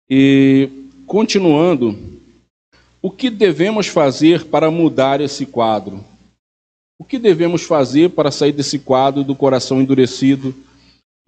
[0.09, 0.70] E
[1.07, 1.98] continuando,
[3.02, 6.04] o que devemos fazer para mudar esse quadro?
[6.98, 10.54] O que devemos fazer para sair desse quadro do coração endurecido,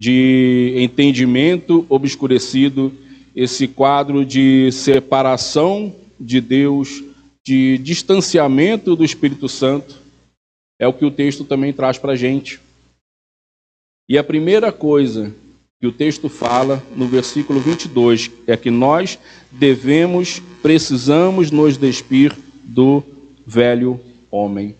[0.01, 2.93] de entendimento obscurecido,
[3.35, 7.03] esse quadro de separação de Deus,
[7.45, 9.97] de distanciamento do Espírito Santo?
[10.79, 12.59] É o que o texto também traz para a gente.
[14.07, 15.35] E a primeira coisa
[15.79, 19.17] que o texto fala no versículo 22 é que nós
[19.49, 23.01] devemos, precisamos nos despir do
[23.47, 23.99] velho
[24.29, 24.75] homem.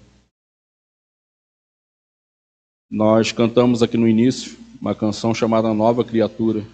[2.92, 6.66] Nós cantamos aqui no início uma canção chamada Nova Criatura.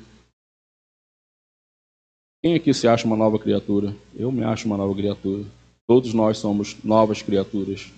[2.41, 3.95] Quem aqui se acha uma nova criatura?
[4.15, 5.45] Eu me acho uma nova criatura.
[5.87, 7.91] Todos nós somos novas criaturas.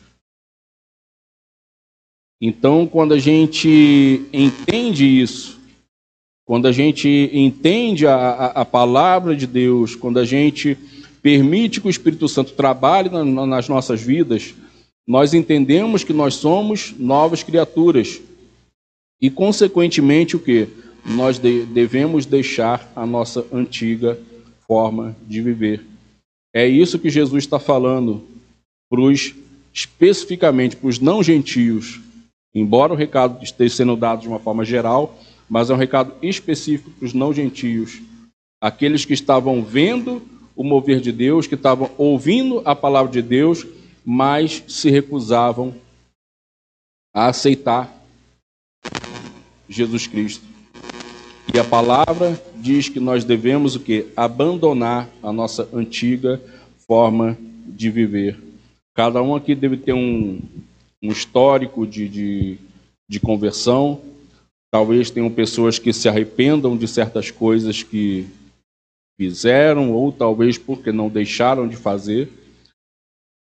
[2.42, 5.57] Então, quando a gente entende isso,
[6.48, 10.78] quando a gente entende a, a, a, palavra de Deus, quando a gente
[11.22, 14.56] permite que o Espírito Santo trabalhe na, nas nossas vidas,
[15.06, 18.22] nós entendemos que nós somos novas criaturas.
[19.22, 20.70] E, consequentemente, o que?
[21.06, 24.18] Nós de, devemos deixar a nossa antiga
[24.66, 25.84] forma de viver.
[26.56, 28.24] É isso que Jesus está falando
[28.90, 29.36] para os
[29.74, 32.00] especificamente para os não gentios,
[32.56, 35.20] embora o recado esteja sendo dado de uma forma geral,
[35.50, 38.02] mas é um recado específico para os não gentios,
[38.62, 40.22] aqueles que estavam vendo
[40.56, 43.66] o mover de Deus, que estavam ouvindo a palavra de Deus,
[44.04, 45.76] mas se recusavam
[47.14, 47.94] a aceitar
[49.70, 50.44] Jesus Cristo.
[51.54, 54.08] E a palavra diz que nós devemos o que?
[54.16, 56.42] Abandonar a nossa antiga
[56.88, 58.38] forma de viver.
[58.94, 60.40] Cada um aqui deve ter um,
[61.02, 62.58] um histórico de, de,
[63.08, 64.02] de conversão.
[64.72, 68.28] Talvez tenham pessoas que se arrependam de certas coisas que
[69.18, 72.30] fizeram, ou talvez porque não deixaram de fazer,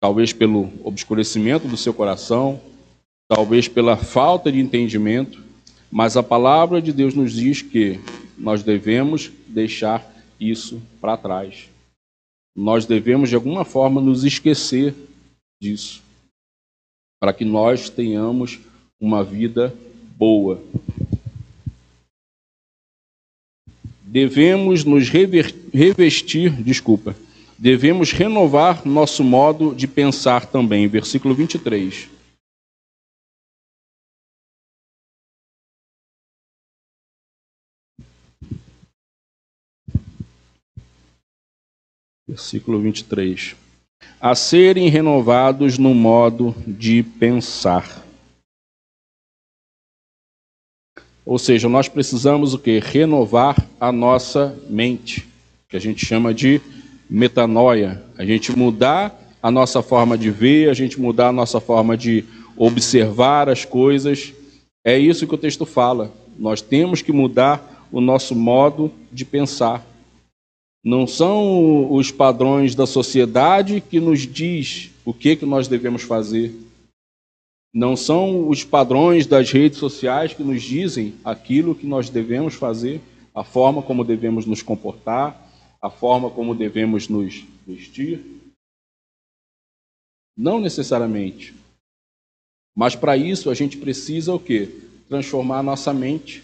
[0.01, 2.61] talvez pelo obscurecimento do seu coração,
[3.29, 5.43] talvez pela falta de entendimento,
[5.91, 8.01] mas a palavra de Deus nos diz que
[8.37, 10.07] nós devemos deixar
[10.41, 11.69] isso para trás.
[12.57, 14.95] Nós devemos, de alguma forma, nos esquecer
[15.61, 16.03] disso,
[17.21, 18.59] para que nós tenhamos
[19.01, 19.75] uma vida
[20.17, 20.61] boa,
[24.11, 27.15] devemos nos revestir, desculpa,
[27.59, 30.89] devemos renovar nosso modo de pensar também.
[30.89, 32.09] Versículo 23.
[42.27, 43.57] Versículo 23.
[44.21, 48.08] A serem renovados no modo de pensar
[51.29, 52.79] Ou seja, nós precisamos o que?
[52.79, 55.29] Renovar a nossa mente,
[55.69, 56.59] que a gente chama de
[57.09, 58.03] metanoia.
[58.17, 62.25] A gente mudar a nossa forma de ver, a gente mudar a nossa forma de
[62.57, 64.33] observar as coisas.
[64.83, 66.11] É isso que o texto fala.
[66.39, 69.87] Nós temos que mudar o nosso modo de pensar.
[70.83, 76.55] Não são os padrões da sociedade que nos diz o que, que nós devemos fazer.
[77.73, 83.01] Não são os padrões das redes sociais que nos dizem aquilo que nós devemos fazer,
[83.35, 85.47] a forma como devemos nos comportar,
[85.81, 88.25] a forma como devemos nos vestir.
[90.37, 91.55] Não necessariamente.
[92.75, 94.69] Mas para isso a gente precisa o quê?
[95.09, 96.43] Transformar a nossa mente.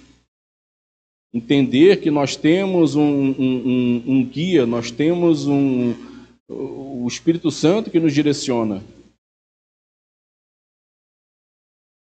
[1.33, 5.95] Entender que nós temos um, um, um, um guia, nós temos um,
[6.49, 8.83] o Espírito Santo que nos direciona.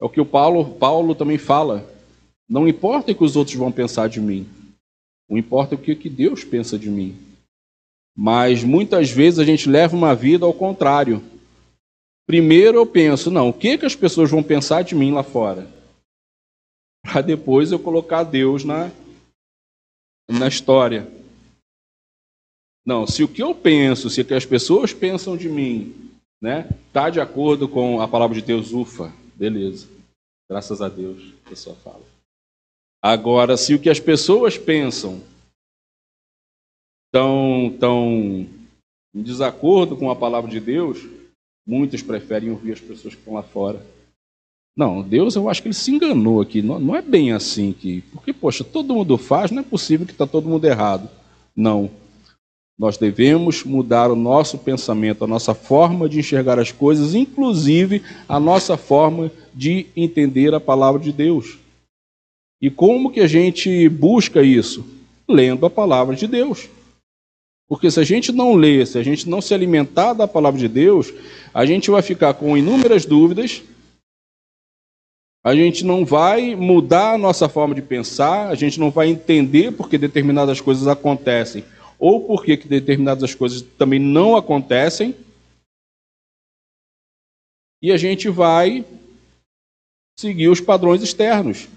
[0.02, 1.88] É o que o Paulo, Paulo também fala.
[2.50, 4.50] Não importa o que os outros vão pensar de mim.
[5.30, 7.16] O importa é o que Deus pensa de mim.
[8.18, 11.24] Mas muitas vezes a gente leva uma vida ao contrário.
[12.28, 15.68] Primeiro eu penso, não, o que, que as pessoas vão pensar de mim lá fora?
[17.04, 18.92] Para depois eu colocar Deus na,
[20.28, 21.08] na história.
[22.86, 26.68] Não, se o que eu penso, se o que as pessoas pensam de mim, né,
[26.88, 29.88] está de acordo com a palavra de Deus, ufa, Beleza.
[30.48, 32.04] Graças a Deus, a pessoa fala.
[33.04, 35.20] Agora, se o que as pessoas pensam
[37.08, 38.48] estão tão
[39.16, 41.00] em desacordo com a palavra de Deus,
[41.66, 43.84] muitos preferem ouvir as pessoas que estão lá fora.
[44.78, 46.62] Não, Deus, eu acho que ele se enganou aqui.
[46.62, 48.02] Não, não é bem assim que.
[48.14, 51.10] Porque, poxa, todo mundo faz, não é possível que está todo mundo errado.
[51.56, 51.90] Não.
[52.82, 58.40] Nós devemos mudar o nosso pensamento, a nossa forma de enxergar as coisas, inclusive a
[58.40, 61.60] nossa forma de entender a palavra de Deus.
[62.60, 64.84] E como que a gente busca isso?
[65.30, 66.70] Lendo a palavra de Deus.
[67.70, 70.68] Porque se a gente não ler, se a gente não se alimentar da palavra de
[70.68, 71.14] Deus,
[71.54, 73.62] a gente vai ficar com inúmeras dúvidas,
[75.46, 79.72] a gente não vai mudar a nossa forma de pensar, a gente não vai entender
[79.72, 81.64] porque determinadas coisas acontecem
[82.02, 85.16] ou porque que determinadas coisas também não acontecem,
[87.80, 88.84] e a gente vai
[90.20, 91.68] seguir os padrões externos.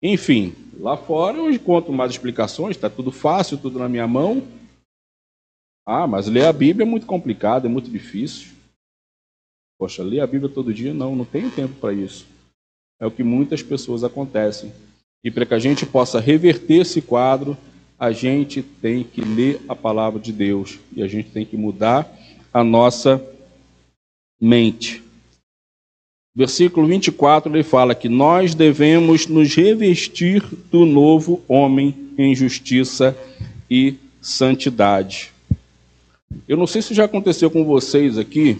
[0.00, 4.46] Enfim, lá fora eu encontro mais explicações, está tudo fácil, tudo na minha mão.
[5.84, 8.52] Ah, mas ler a Bíblia é muito complicado, é muito difícil.
[9.76, 10.94] Poxa, ler a Bíblia todo dia?
[10.94, 12.28] Não, não tenho tempo para isso.
[13.00, 14.72] É o que muitas pessoas acontecem.
[15.24, 17.56] E para que a gente possa reverter esse quadro,
[18.00, 22.10] a gente tem que ler a palavra de Deus e a gente tem que mudar
[22.50, 23.22] a nossa
[24.40, 25.02] mente.
[26.34, 33.14] Versículo 24 ele fala que nós devemos nos revestir do novo homem em justiça
[33.70, 35.30] e santidade.
[36.48, 38.56] Eu não sei se já aconteceu com vocês aqui.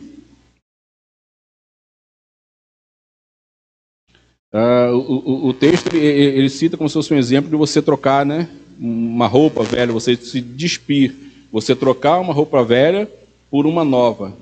[4.52, 7.80] Uh, o, o, o, texto ele, ele, cita como se fosse um exemplo de você
[7.80, 8.50] trocar, né?
[8.80, 11.14] Uma roupa velha, você se despir,
[11.52, 13.10] você trocar uma roupa velha
[13.50, 14.34] por uma nova.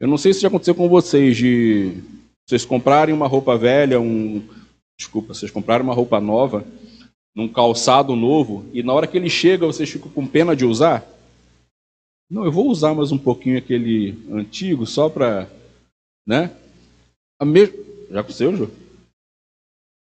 [0.00, 1.92] Eu não sei se já aconteceu com vocês de
[2.48, 4.42] vocês comprarem uma roupa velha, um
[4.98, 6.66] desculpa, vocês compraram uma roupa nova,
[7.34, 11.06] num calçado novo, e na hora que ele chega, vocês ficam com pena de usar?
[12.28, 15.48] Não, eu vou usar mais um pouquinho aquele antigo, só para.
[16.26, 16.50] Né?
[17.40, 17.66] A me...
[18.10, 18.70] Já aconteceu, Ju?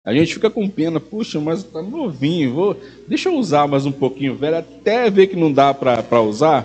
[0.07, 2.81] A gente fica com pena, puxa, mas tá novinho, vou...
[3.09, 6.65] deixa eu usar mais um pouquinho, velho, até ver que não dá para usar.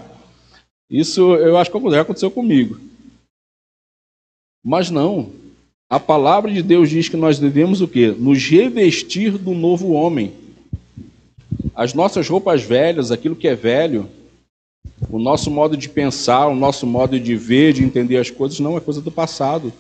[0.87, 2.79] Isso eu acho que aconteceu comigo.
[4.63, 5.31] Mas não,
[5.89, 8.15] a palavra de Deus diz que nós devemos o quê?
[8.15, 10.33] Nos revestir do novo homem.
[11.73, 14.07] As nossas roupas velhas, aquilo que é velho,
[15.09, 18.77] o nosso modo de pensar, o nosso modo de ver, de entender as coisas, não
[18.77, 19.73] é coisa do passado.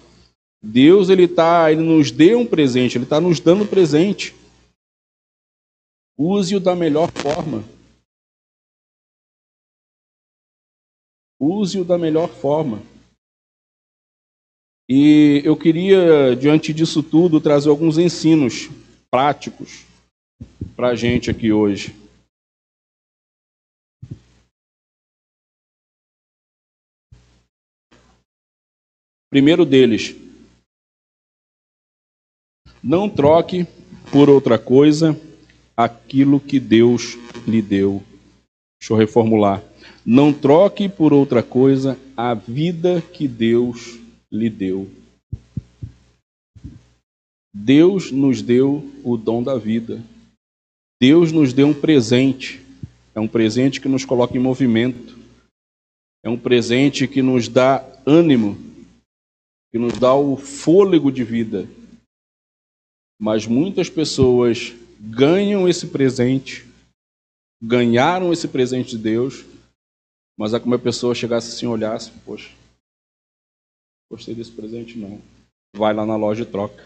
[0.63, 4.35] Deus ele tá, ele nos deu um presente, ele está nos dando presente.
[6.17, 7.63] Use-o da melhor forma.
[11.39, 12.83] Use-o da melhor forma.
[14.87, 18.69] E eu queria, diante disso tudo, trazer alguns ensinos
[19.09, 19.85] práticos
[20.75, 21.95] para a gente aqui hoje.
[29.31, 30.13] Primeiro deles,
[32.83, 33.65] não troque
[34.11, 35.19] por outra coisa
[35.75, 37.17] aquilo que Deus
[37.47, 38.03] lhe deu.
[38.79, 39.63] Deixa eu reformular.
[40.05, 43.99] Não troque por outra coisa a vida que Deus
[44.31, 44.89] lhe deu.
[47.53, 50.01] Deus nos deu o dom da vida.
[50.99, 52.61] Deus nos deu um presente.
[53.13, 55.17] É um presente que nos coloca em movimento.
[56.23, 58.57] É um presente que nos dá ânimo,
[59.71, 61.67] que nos dá o fôlego de vida.
[63.21, 66.65] Mas muitas pessoas ganham esse presente,
[67.61, 69.45] ganharam esse presente de Deus,
[70.35, 72.49] mas é como a pessoa chegasse assim, olhasse, poxa,
[74.11, 75.21] Gostei desse presente, não.
[75.73, 76.85] Vai lá na loja e troca.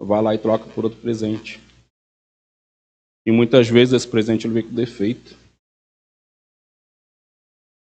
[0.00, 1.60] Vai lá e troca por outro presente.
[3.26, 5.36] E muitas vezes esse presente ele vem com defeito.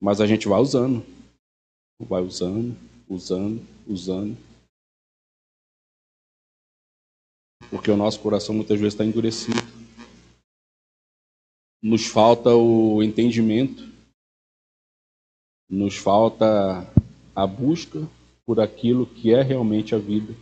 [0.02, 1.06] Mas a gente vai usando.
[2.00, 2.74] Vai usando,
[3.10, 4.49] usando, usando.
[7.70, 9.60] Porque o nosso coração muitas vezes está endurecido.
[11.82, 13.89] Nos falta o entendimento
[15.70, 16.91] nos falta
[17.36, 18.07] a busca
[18.45, 20.34] por aquilo que é realmente a vida.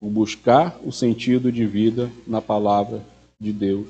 [0.00, 3.04] O buscar o sentido de vida na palavra
[3.40, 3.88] de Deus.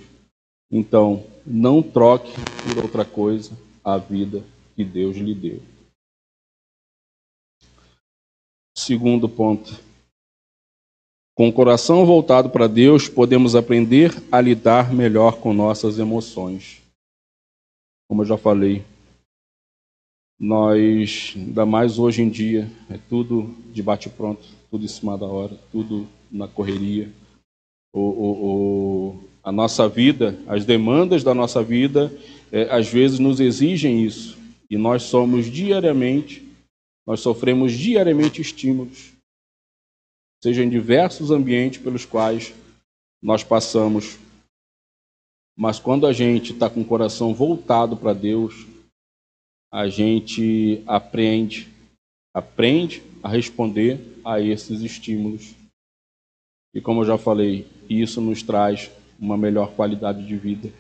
[0.70, 2.32] Então, não troque
[2.62, 4.44] por outra coisa a vida
[4.76, 5.60] que Deus lhe deu.
[8.76, 9.87] Segundo ponto.
[11.38, 16.82] Com o coração voltado para Deus, podemos aprender a lidar melhor com nossas emoções.
[18.08, 18.82] Como eu já falei,
[20.36, 25.56] nós, ainda mais hoje em dia, é tudo de bate-pronto, tudo em cima da hora,
[25.70, 27.08] tudo na correria.
[27.94, 32.12] O, o, o, a nossa vida, as demandas da nossa vida,
[32.50, 34.36] é, às vezes nos exigem isso.
[34.68, 36.42] E nós somos diariamente,
[37.06, 39.16] nós sofremos diariamente estímulos,
[40.42, 42.54] seja em diversos ambientes pelos quais
[43.22, 44.18] nós passamos.
[45.56, 48.66] Mas quando a gente está com o coração voltado para Deus,
[49.72, 51.68] a gente aprende,
[52.34, 55.54] aprende a responder a esses estímulos.
[56.74, 60.72] E como eu já falei, isso nos traz uma melhor qualidade de vida.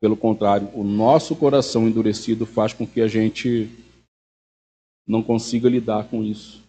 [0.00, 3.70] Pelo contrário, o nosso coração endurecido faz com que a gente
[5.06, 6.62] não consiga lidar com isso.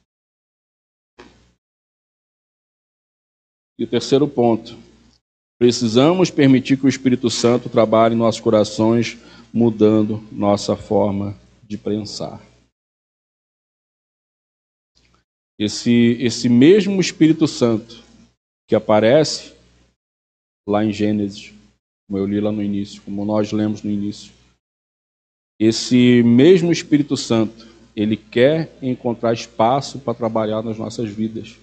[3.77, 4.77] E o terceiro ponto,
[5.63, 9.17] Precisamos permitir que o Espírito Santo trabalhe em nossos corações,
[9.53, 12.41] mudando nossa forma de pensar.
[15.57, 18.03] Esse, esse mesmo Espírito Santo
[18.67, 19.53] que aparece
[20.67, 21.53] lá em Gênesis,
[22.07, 24.33] como eu li lá no início, como nós lemos no início,
[25.57, 31.57] esse mesmo Espírito Santo, ele quer encontrar espaço para trabalhar nas nossas vidas.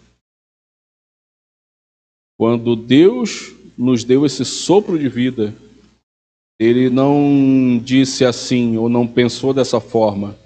[2.39, 5.55] Quando Deus nos deu esse sopro de vida,
[6.59, 10.39] ele não disse assim ou não pensou dessa forma.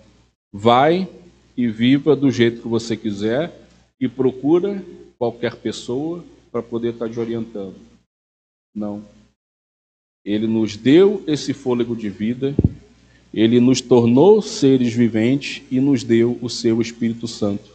[0.53, 1.09] Vai
[1.57, 3.53] e viva do jeito que você quiser
[4.01, 4.85] e procura
[5.19, 7.75] qualquer pessoa para poder estar te orientando.
[8.75, 9.05] Não.
[10.25, 12.55] Ele nos deu esse fôlego de vida,
[13.35, 17.69] ele nos tornou seres viventes e nos deu o seu Espírito Santo,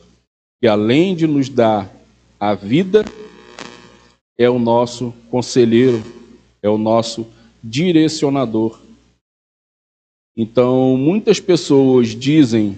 [0.62, 1.94] que além de nos dar
[2.40, 3.04] a vida,
[4.38, 6.02] é o nosso conselheiro,
[6.64, 7.28] é o nosso
[7.62, 8.80] direcionador.
[10.38, 12.78] Então, muitas pessoas dizem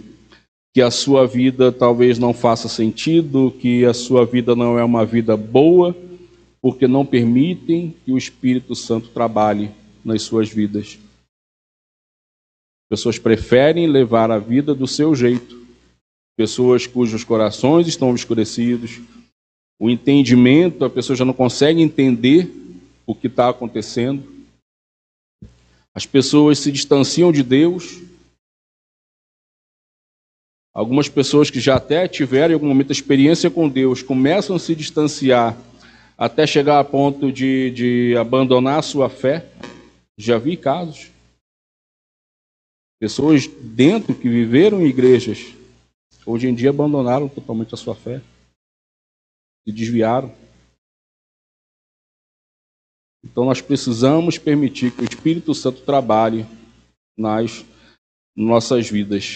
[0.74, 5.06] que a sua vida talvez não faça sentido, que a sua vida não é uma
[5.06, 5.96] vida boa,
[6.60, 9.70] porque não permitem que o Espírito Santo trabalhe
[10.04, 10.98] nas suas vidas.
[12.92, 15.66] Pessoas preferem levar a vida do seu jeito.
[16.36, 19.00] Pessoas cujos corações estão obscurecidos,
[19.80, 22.52] o entendimento, a pessoa já não consegue entender
[23.06, 24.22] o que está acontecendo.
[25.96, 28.02] As pessoas se distanciam de Deus.
[30.74, 34.76] Algumas pessoas que já até tiveram em algum momento experiência com Deus começam a se
[34.76, 35.58] distanciar
[36.18, 39.46] até chegar a ponto de, de abandonar a sua fé.
[40.18, 41.10] Já vi casos.
[43.02, 45.56] Pessoas dentro que viveram em igrejas,
[46.24, 48.22] hoje em dia abandonaram totalmente a sua fé
[49.64, 50.32] se desviaram.
[53.24, 56.46] Então nós precisamos permitir que o Espírito Santo trabalhe
[57.18, 57.66] nas
[58.36, 59.34] nossas vidas.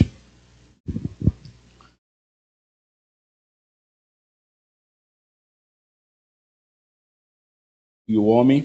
[8.07, 8.63] E o homem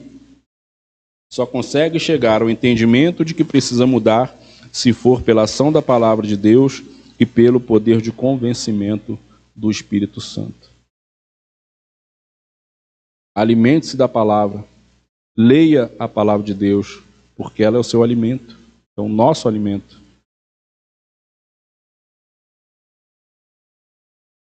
[1.33, 4.39] só consegue chegar ao entendimento de que precisa mudar
[4.73, 6.83] se for pela ação da palavra de Deus
[7.19, 9.19] e pelo poder de convencimento
[9.55, 10.71] do Espírito Santo.
[13.35, 14.65] Alimente-se da palavra.
[15.37, 17.03] Leia a palavra de Deus,
[17.37, 18.59] porque ela é o seu alimento,
[18.97, 20.01] é o nosso alimento.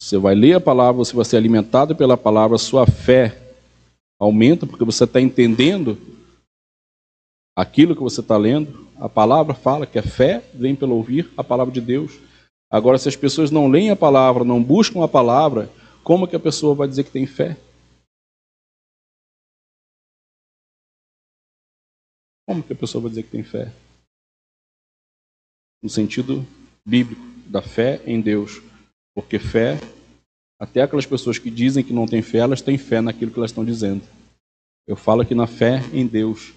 [0.01, 3.55] Você vai ler a palavra, você vai ser alimentado pela palavra, sua fé
[4.21, 5.97] aumenta, porque você está entendendo
[7.57, 8.91] aquilo que você está lendo.
[9.03, 12.21] A palavra fala que a fé vem pelo ouvir a palavra de Deus.
[12.71, 15.69] Agora, se as pessoas não leem a palavra, não buscam a palavra,
[16.05, 17.57] como que a pessoa vai dizer que tem fé?
[22.47, 23.73] Como que a pessoa vai dizer que tem fé?
[25.83, 26.47] No sentido
[26.87, 28.63] bíblico, da fé em Deus.
[29.17, 29.81] Porque fé,
[30.61, 33.51] até aquelas pessoas que dizem que não têm fé, elas têm fé naquilo que elas
[33.51, 34.07] estão dizendo.
[34.87, 36.55] Eu falo aqui na fé em Deus,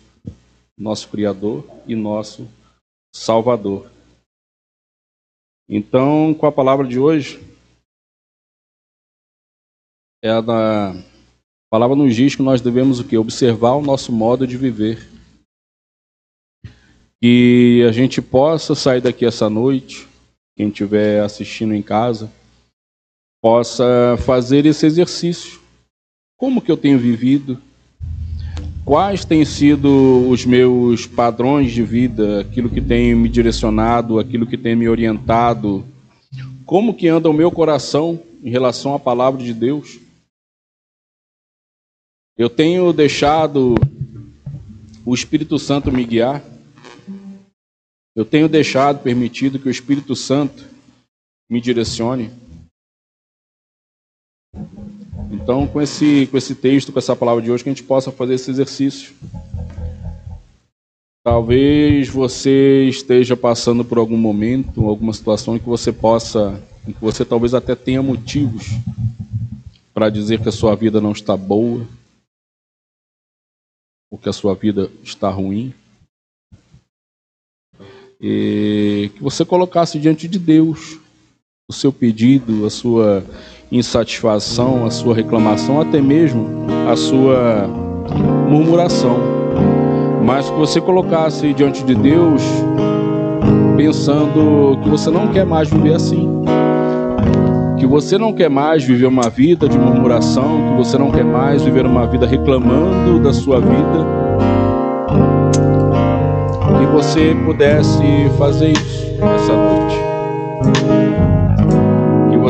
[0.77, 2.47] nosso Criador e nosso
[3.13, 3.89] Salvador.
[5.67, 7.39] Então, com a palavra de hoje,
[10.23, 13.17] é a da a palavra nos diz que nós devemos o que?
[13.17, 15.09] Observar o nosso modo de viver
[17.21, 20.07] que a gente possa sair daqui essa noite,
[20.55, 22.31] quem estiver assistindo em casa,
[23.41, 25.59] possa fazer esse exercício.
[26.37, 27.61] Como que eu tenho vivido?
[28.85, 34.55] Quais têm sido os meus padrões de vida, aquilo que tem me direcionado, aquilo que
[34.55, 35.83] tem me orientado?
[36.67, 39.99] Como que anda o meu coração em relação à palavra de Deus?
[42.37, 43.73] Eu tenho deixado
[45.03, 46.43] o Espírito Santo me guiar?
[48.15, 50.63] Eu tenho deixado, permitido que o Espírito Santo
[51.49, 52.29] me direcione.
[55.45, 58.11] Então, com esse, com esse texto, com essa palavra de hoje, que a gente possa
[58.11, 59.13] fazer esse exercício.
[61.23, 66.99] Talvez você esteja passando por algum momento, alguma situação em que você possa, em que
[66.99, 68.69] você talvez até tenha motivos
[69.93, 71.87] para dizer que a sua vida não está boa,
[74.11, 75.75] ou que a sua vida está ruim
[78.19, 80.99] e que você colocasse diante de Deus
[81.69, 83.23] o seu pedido, a sua
[83.71, 86.47] insatisfação, a sua reclamação, até mesmo
[86.89, 87.67] a sua
[88.49, 89.17] murmuração.
[90.23, 92.41] Mas que você colocasse diante de Deus
[93.77, 96.43] pensando que você não quer mais viver assim.
[97.77, 101.61] Que você não quer mais viver uma vida de murmuração, que você não quer mais
[101.61, 104.05] viver uma vida reclamando da sua vida,
[106.79, 108.01] que você pudesse
[108.37, 109.84] fazer isso essa noite.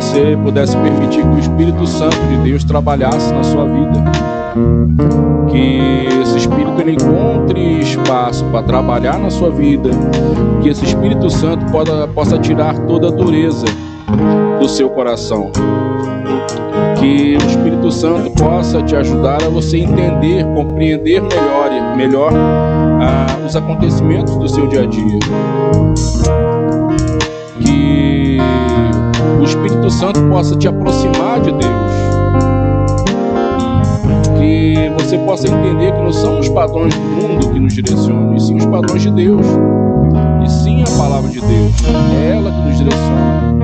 [0.05, 4.03] Você pudesse permitir que o Espírito Santo de Deus trabalhasse na sua vida.
[5.49, 9.89] Que esse Espírito ele encontre espaço para trabalhar na sua vida.
[10.61, 13.65] Que esse Espírito Santo possa, possa tirar toda a dureza
[14.59, 15.51] do seu coração.
[16.99, 23.55] Que o Espírito Santo possa te ajudar a você entender, compreender melhor, melhor ah, os
[23.55, 25.19] acontecimentos do seu dia a dia.
[27.59, 28.39] Que
[29.45, 31.91] o Espírito Santo possa te aproximar de Deus.
[34.39, 38.39] Que você possa entender que não são os padrões do mundo que nos direcionam, e
[38.39, 39.45] sim os padrões de Deus.
[40.43, 41.73] E sim a palavra de Deus.
[42.19, 43.55] É ela que nos direciona.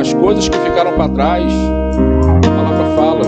[0.00, 1.52] As coisas que ficaram para trás,
[2.46, 3.22] a palavra fala.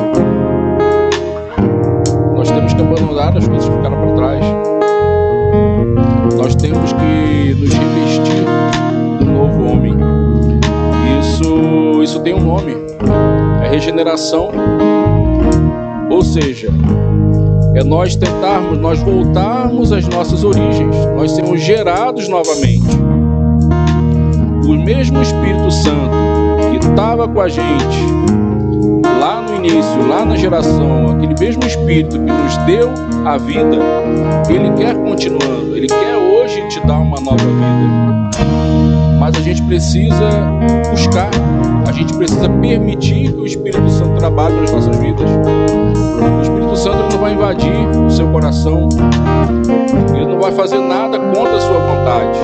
[2.37, 4.45] Nós temos que abandonar as coisas que ficaram para trás.
[6.37, 8.88] Nós temos que nos revestir
[9.29, 9.95] do novo homem.
[11.21, 12.75] Isso, isso tem um nome,
[13.63, 14.51] é regeneração.
[16.11, 16.69] Ou seja,
[17.75, 22.89] é nós tentarmos, nós voltarmos às nossas origens, nós sermos gerados novamente.
[24.67, 26.17] O mesmo Espírito Santo
[26.71, 27.99] que estava com a gente
[29.19, 32.93] lá no início, lá na geração, aquele mesmo Espírito que nos deu
[33.25, 33.77] a vida,
[34.49, 38.31] ele quer continuando, ele quer hoje te dar uma nova vida.
[39.19, 40.31] Mas a gente precisa
[40.91, 41.31] buscar,
[41.87, 45.29] a gente precisa permitir que o Espírito Santo trabalhe nas nossas vidas.
[45.29, 48.89] O Espírito Santo não vai invadir o seu coração,
[50.15, 52.39] ele não vai fazer nada contra a sua vontade,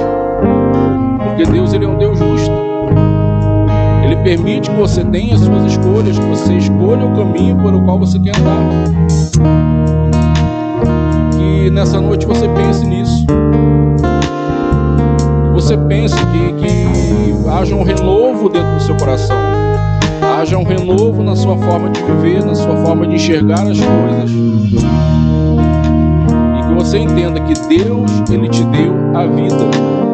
[1.22, 2.73] porque Deus ele é um Deus justo.
[4.04, 7.80] Ele permite que você tenha as suas escolhas, que você escolha o caminho por o
[7.80, 8.60] qual você quer andar.
[11.32, 13.24] Que nessa noite você pense nisso.
[15.46, 19.38] Que você pense que, que haja um renovo dentro do seu coração.
[20.38, 24.30] Haja um renovo na sua forma de viver, na sua forma de enxergar as coisas.
[26.58, 29.64] E que você entenda que Deus, Ele te deu a vida.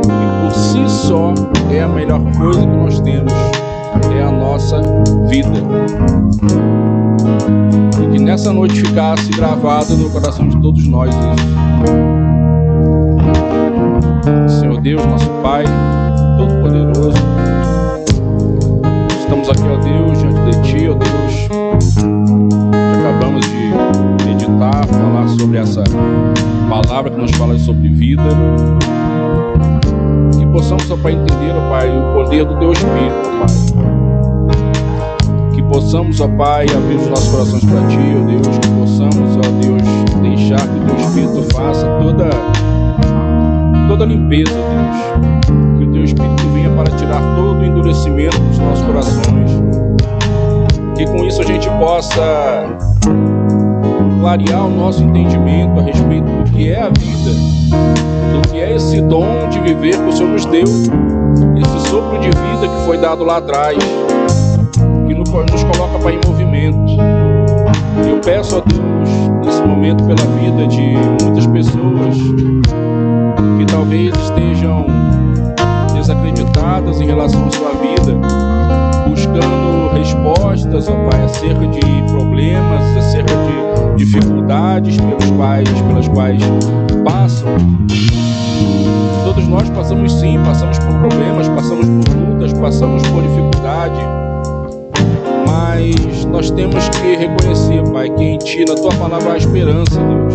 [0.04, 1.34] E por si só
[1.72, 3.32] é a melhor coisa que nós temos
[4.14, 4.80] é a nossa
[5.28, 5.58] vida.
[8.02, 11.50] E que nessa noite ficasse gravado no coração de todos nós isso.
[14.60, 15.64] Senhor Deus, nosso Pai,
[16.36, 17.16] Todo-Poderoso,
[19.20, 21.48] estamos aqui, ó Deus, diante de Ti, ó Deus.
[22.98, 23.72] Acabamos de
[24.26, 25.82] meditar, falar sobre essa
[26.68, 28.22] palavra que nos fala sobre vida
[30.38, 33.48] que possamos, ó Pai, entender, ó Pai, o poder do Teu Espírito, ó Pai.
[35.54, 38.58] Que possamos, ó Pai, abrir os nossos corações para Ti, ó Deus.
[38.58, 39.82] Que possamos, ó Deus,
[40.22, 42.30] deixar que o Teu Espírito faça toda,
[43.88, 45.78] toda a limpeza, Deus.
[45.78, 49.50] Que o Teu Espírito venha para tirar todo o endurecimento dos nossos corações.
[50.96, 52.66] Que com isso a gente possa
[54.20, 57.30] clarear o nosso entendimento a respeito do que é a vida,
[58.34, 62.28] do que é esse dom de viver que o Senhor nos deu, esse sopro de
[62.28, 63.78] vida que foi dado lá atrás,
[65.06, 66.92] que nos coloca para em movimento.
[68.06, 69.08] Eu peço a Deus,
[69.44, 70.94] nesse momento, pela vida de
[71.24, 72.16] muitas pessoas
[73.58, 74.86] que talvez estejam
[75.94, 78.18] desacreditadas em relação à sua vida,
[79.08, 81.80] buscando respostas, ó Pai, acerca de
[82.12, 86.42] problemas, acerca de dificuldades pelos quais, pelas quais
[87.04, 87.56] passam.
[89.24, 94.00] Todos nós passamos sim, passamos por problemas, passamos por lutas, passamos por dificuldade.
[95.46, 100.34] Mas nós temos que reconhecer, Pai, que em Ti, na Tua palavra, há esperança, Deus.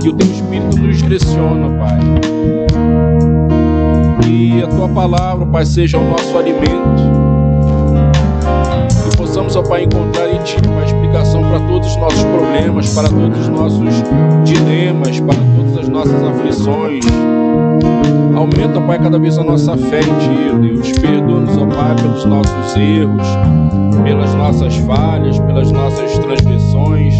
[0.00, 1.98] Que o Teu Espírito nos direciona, Pai.
[4.22, 7.02] Que a Tua palavra, Pai, seja o nosso alimento.
[9.10, 10.85] Que possamos, ó Pai, encontrar em Ti, Pai,
[11.46, 14.02] para todos os nossos problemas, para todos os nossos
[14.44, 17.04] dilemas, para todas as nossas aflições.
[18.34, 20.92] Aumenta, Pai, cada vez a nossa fé em Ti, Deus.
[20.98, 23.26] Perdoa-nos, ó Pai, pelos nossos erros,
[24.04, 27.14] pelas nossas falhas, pelas nossas transgressões.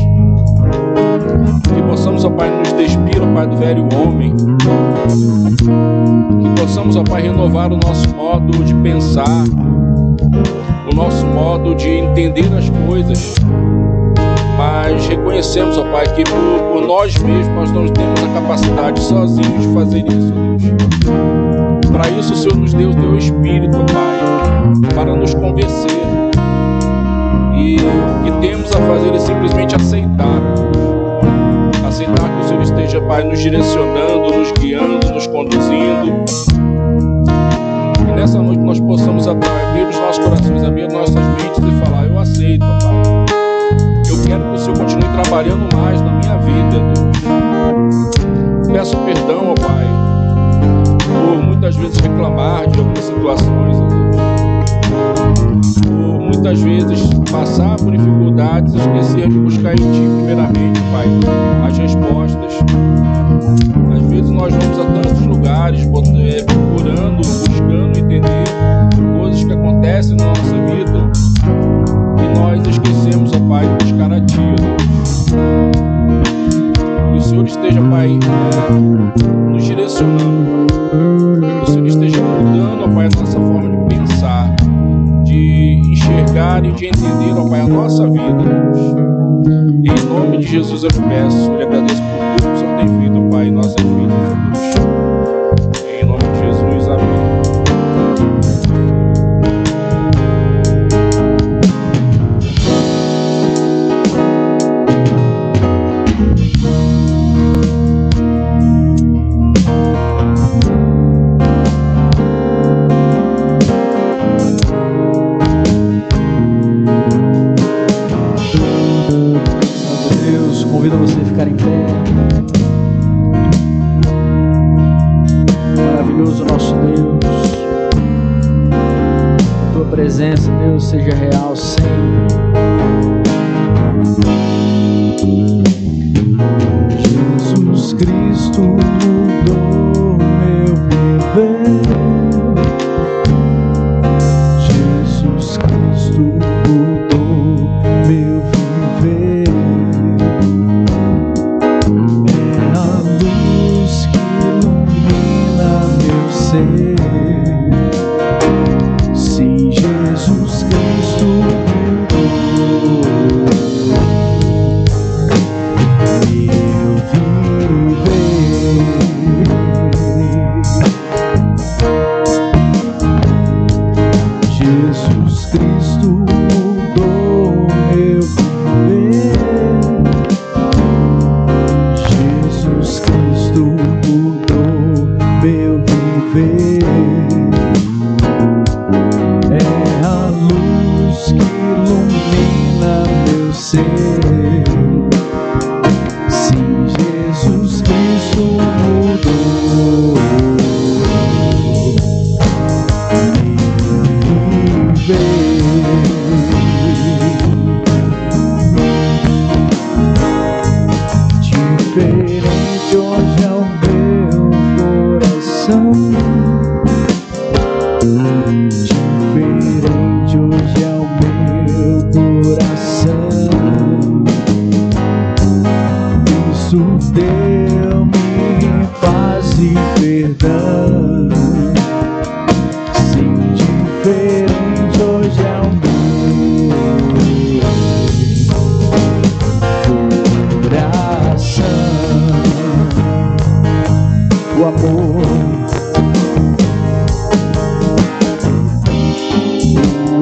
[1.75, 4.35] Que possamos, ó Pai, nos despir, ó Pai, do velho homem.
[6.43, 9.45] Que possamos, ó Pai, renovar o nosso modo de pensar,
[10.93, 13.35] o nosso modo de entender as coisas.
[14.79, 19.63] Mas reconhecemos, ó Pai, que por, por nós mesmos nós não temos a capacidade sozinhos
[19.63, 21.91] de fazer isso, Deus.
[21.91, 25.91] Para isso o Senhor nos deu o teu Espírito, ó Pai, para nos convencer.
[27.57, 30.43] E o que temos a fazer é simplesmente aceitar.
[31.89, 36.23] Aceitar que o Senhor esteja, Pai, nos direcionando, nos guiando, nos conduzindo.
[38.15, 42.61] Nessa noite nós possamos, abrir os nossos corações, abrir nossas mentes e falar: Eu aceito,
[42.61, 43.46] Pai.
[44.09, 48.11] Eu quero que o Senhor continue trabalhando mais na minha vida, Deus.
[48.73, 49.85] Peço perdão, ó Pai,
[51.09, 54.17] por muitas vezes reclamar de algumas situações, Deus.
[55.87, 61.09] Por muitas vezes passar por dificuldades esquecer de buscar em Ti, primeiramente, Pai,
[61.67, 62.55] as respostas.
[63.97, 68.45] Às vezes nós vamos a tantos lugares eh, procurando, buscando entender
[69.19, 71.76] coisas que acontecem na nossa vida
[72.23, 74.77] e nós esquecemos, ó Pai, de buscar a Ti, ó
[77.13, 78.73] Que o Senhor esteja, Pai, eh,
[79.51, 80.67] nos direcionando.
[81.41, 84.55] Que o Senhor esteja mudando, ó Pai, a nossa forma de pensar,
[85.25, 88.79] de enxergar e de entender, ó Pai, a nossa vida, Deus.
[89.85, 92.89] Em nome de Jesus eu te peço, eu agradeço por tudo que o Senhor tem
[93.01, 94.36] feito, ó Pai, em nossas vidas.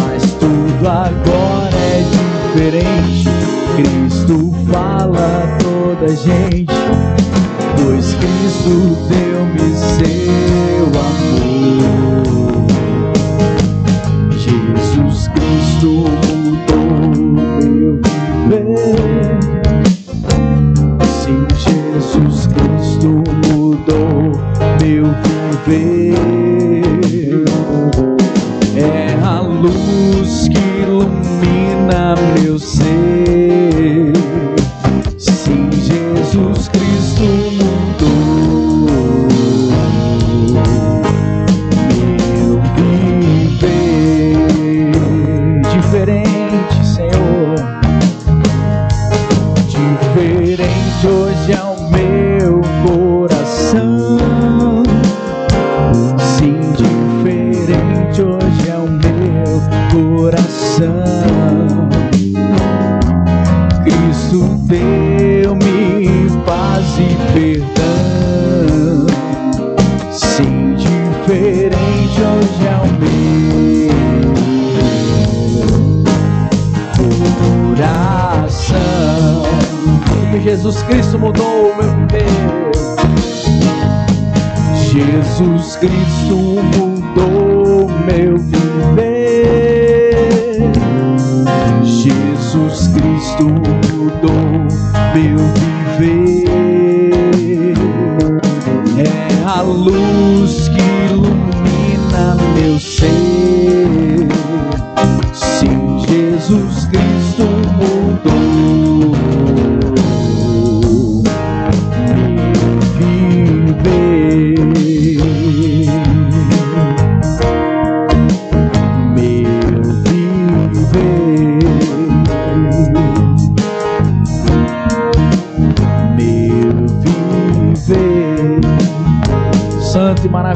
[0.00, 3.28] Mas tudo agora é diferente.
[3.76, 6.74] Cristo fala a toda gente,
[7.76, 9.25] pois Cristo tem.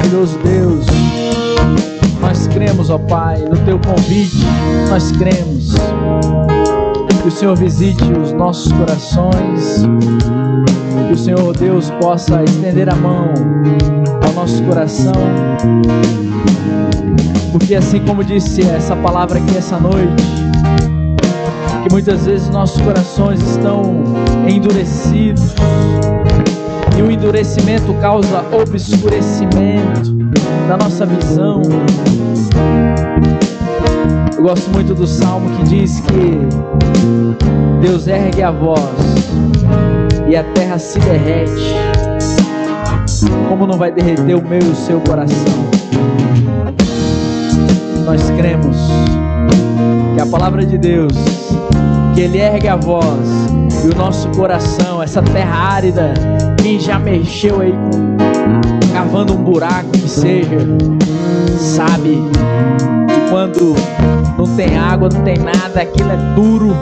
[0.00, 0.86] Maravilhoso Deus.
[2.20, 4.38] Nós cremos, ó Pai, no teu convite.
[4.88, 5.74] Nós cremos
[7.22, 9.84] que o Senhor visite os nossos corações.
[11.06, 13.32] Que o Senhor Deus possa estender a mão
[14.26, 15.12] ao nosso coração.
[17.52, 20.24] Porque assim como disse essa palavra aqui essa noite,
[21.82, 24.04] que muitas vezes nossos corações estão
[24.48, 25.54] endurecidos.
[27.00, 30.12] E o endurecimento causa obscurecimento
[30.68, 31.62] da nossa visão.
[34.36, 38.82] Eu gosto muito do salmo que diz que Deus ergue a voz
[40.28, 41.74] e a terra se derrete.
[43.48, 45.70] Como não vai derreter o meu e o seu coração?
[48.04, 48.76] Nós cremos
[50.14, 51.14] que a palavra de Deus,
[52.14, 53.26] que Ele ergue a voz
[53.86, 56.12] e o nosso coração, essa terra árida,
[56.62, 60.58] quem já mexeu aí com cavando um buraco que seja,
[61.56, 62.22] sabe
[63.08, 63.74] que quando
[64.36, 66.74] não tem água, não tem nada, aquilo é duro,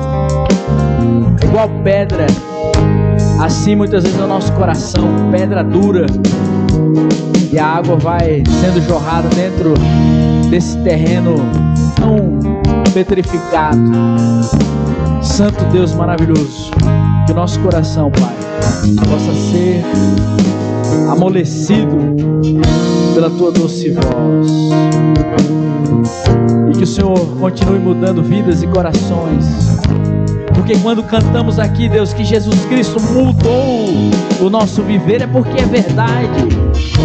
[1.45, 2.27] igual pedra.
[3.41, 6.07] Assim muitas vezes é o nosso coração, pedra dura,
[7.53, 9.75] e a água vai sendo jorrada dentro
[10.51, 11.37] desse terreno
[11.95, 12.39] tão
[12.93, 13.79] petrificado.
[15.23, 16.71] Santo Deus maravilhoso,
[17.27, 18.35] que o nosso coração, Pai,
[19.05, 19.85] possa ser
[21.11, 21.97] amolecido
[23.15, 24.51] pela tua doce voz.
[26.69, 29.47] E que o Senhor continue mudando vidas e corações.
[30.55, 33.89] Porque quando cantamos aqui, Deus, que Jesus Cristo mudou
[34.41, 36.49] o nosso viver, é porque é verdade.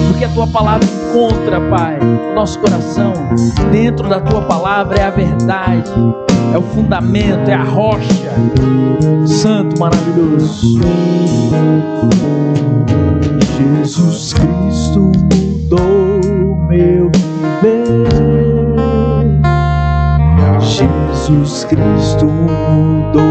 [0.08, 1.98] Porque a tua palavra encontra, Pai,
[2.32, 3.14] o nosso coração.
[3.72, 5.92] Dentro da tua palavra é a verdade,
[6.54, 8.34] é o fundamento, é a rocha.
[9.26, 10.80] Santo, maravilhoso.
[13.58, 17.12] Jesus Cristo mudou meu
[17.62, 18.04] viver.
[20.60, 23.24] Jesus Cristo mudou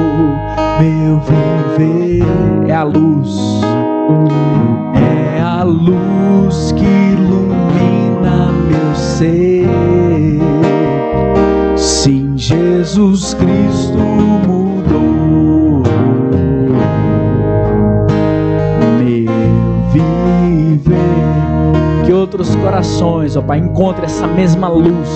[0.80, 2.24] meu viver.
[2.68, 3.60] É a luz,
[4.94, 9.68] é a luz que ilumina meu ser.
[11.76, 12.21] Sim,
[12.82, 15.84] Jesus Cristo mudou
[18.98, 19.32] meu
[19.92, 20.94] viver.
[22.04, 25.08] Que outros corações, ó Pai, encontrem essa mesma luz.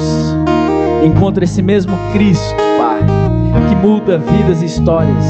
[1.04, 3.00] Encontre esse mesmo Cristo, Pai,
[3.68, 5.24] que muda vidas e histórias.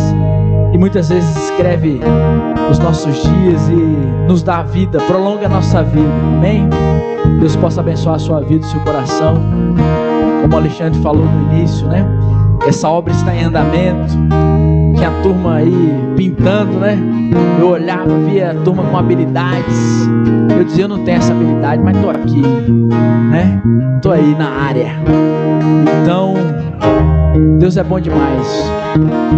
[0.74, 2.00] E muitas vezes escreve
[2.70, 6.68] os nossos dias e nos dá vida, prolonga a nossa vida, amém?
[7.40, 9.36] Deus possa abençoar a sua vida e seu coração,
[10.42, 12.06] como o Alexandre falou no início, né?
[12.66, 14.14] Essa obra está em andamento,
[14.94, 16.98] tinha a turma aí pintando, né?
[17.60, 20.08] Eu olhava, via a turma com habilidades.
[20.56, 22.42] Eu dizia, eu não tenho essa habilidade, mas tô aqui,
[23.30, 23.62] né?
[24.02, 24.92] Tô aí na área.
[26.02, 26.34] Então,
[27.58, 28.70] Deus é bom demais.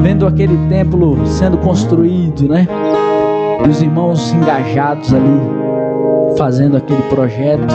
[0.03, 2.67] Vendo aquele templo sendo construído, né?
[3.65, 5.41] E os irmãos engajados ali,
[6.37, 7.75] fazendo aquele projeto.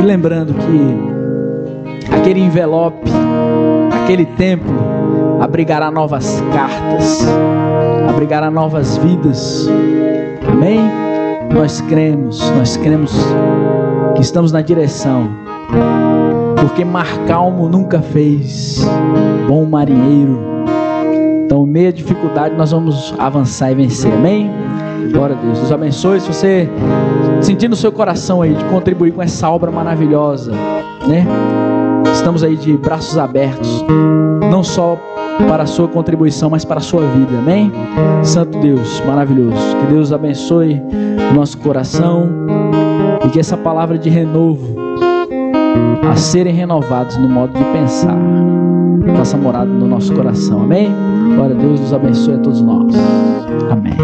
[0.00, 1.15] E lembrando que
[2.10, 3.10] aquele envelope,
[4.02, 4.74] aquele templo,
[5.40, 7.26] abrigará novas cartas,
[8.08, 9.68] abrigará novas vidas.
[10.48, 10.80] Amém?
[11.52, 13.12] Nós cremos, nós cremos
[14.14, 15.28] que estamos na direção,
[16.60, 18.84] porque mar calmo nunca fez
[19.46, 20.56] bom marinheiro.
[21.44, 24.12] Então, meia dificuldade, nós vamos avançar e vencer.
[24.12, 24.50] Amém?
[25.12, 25.58] Glória a Deus.
[25.58, 26.20] Deus abençoe.
[26.20, 26.68] Se você
[27.40, 30.52] sentir no seu coração aí de contribuir com essa obra maravilhosa,
[31.06, 31.24] né?
[32.26, 33.84] Estamos aí de braços abertos,
[34.50, 34.98] não só
[35.48, 37.38] para a sua contribuição, mas para a sua vida.
[37.38, 37.70] Amém?
[38.24, 39.76] Santo Deus, maravilhoso.
[39.76, 40.82] Que Deus abençoe
[41.30, 42.28] o nosso coração
[43.24, 44.74] e que essa palavra de renovo
[46.10, 48.18] a serem renovados no modo de pensar
[49.16, 50.62] faça morada no nosso coração.
[50.62, 50.92] Amém?
[51.36, 52.92] Glória a Deus, nos abençoe a todos nós.
[53.70, 53.94] Amém.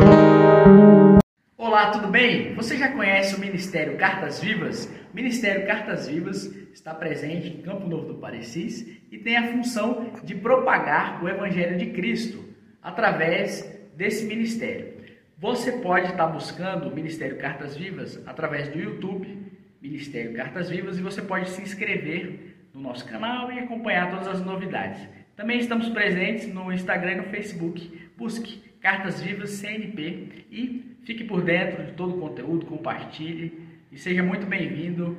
[1.73, 2.55] Olá, tudo bem?
[2.55, 4.85] Você já conhece o Ministério Cartas Vivas?
[5.11, 10.12] O Ministério Cartas Vivas está presente em Campo Novo do Parecis e tem a função
[10.23, 12.44] de propagar o Evangelho de Cristo
[12.82, 14.99] através desse ministério.
[15.39, 19.35] Você pode estar buscando o Ministério Cartas Vivas através do YouTube,
[19.81, 24.44] Ministério Cartas Vivas, e você pode se inscrever no nosso canal e acompanhar todas as
[24.44, 25.09] novidades.
[25.35, 28.11] Também estamos presentes no Instagram e no Facebook.
[28.15, 34.23] Busque Cartas Vivas CNP e fique por dentro de todo o conteúdo, compartilhe e seja
[34.23, 35.16] muito bem-vindo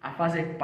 [0.00, 0.58] a fazer parte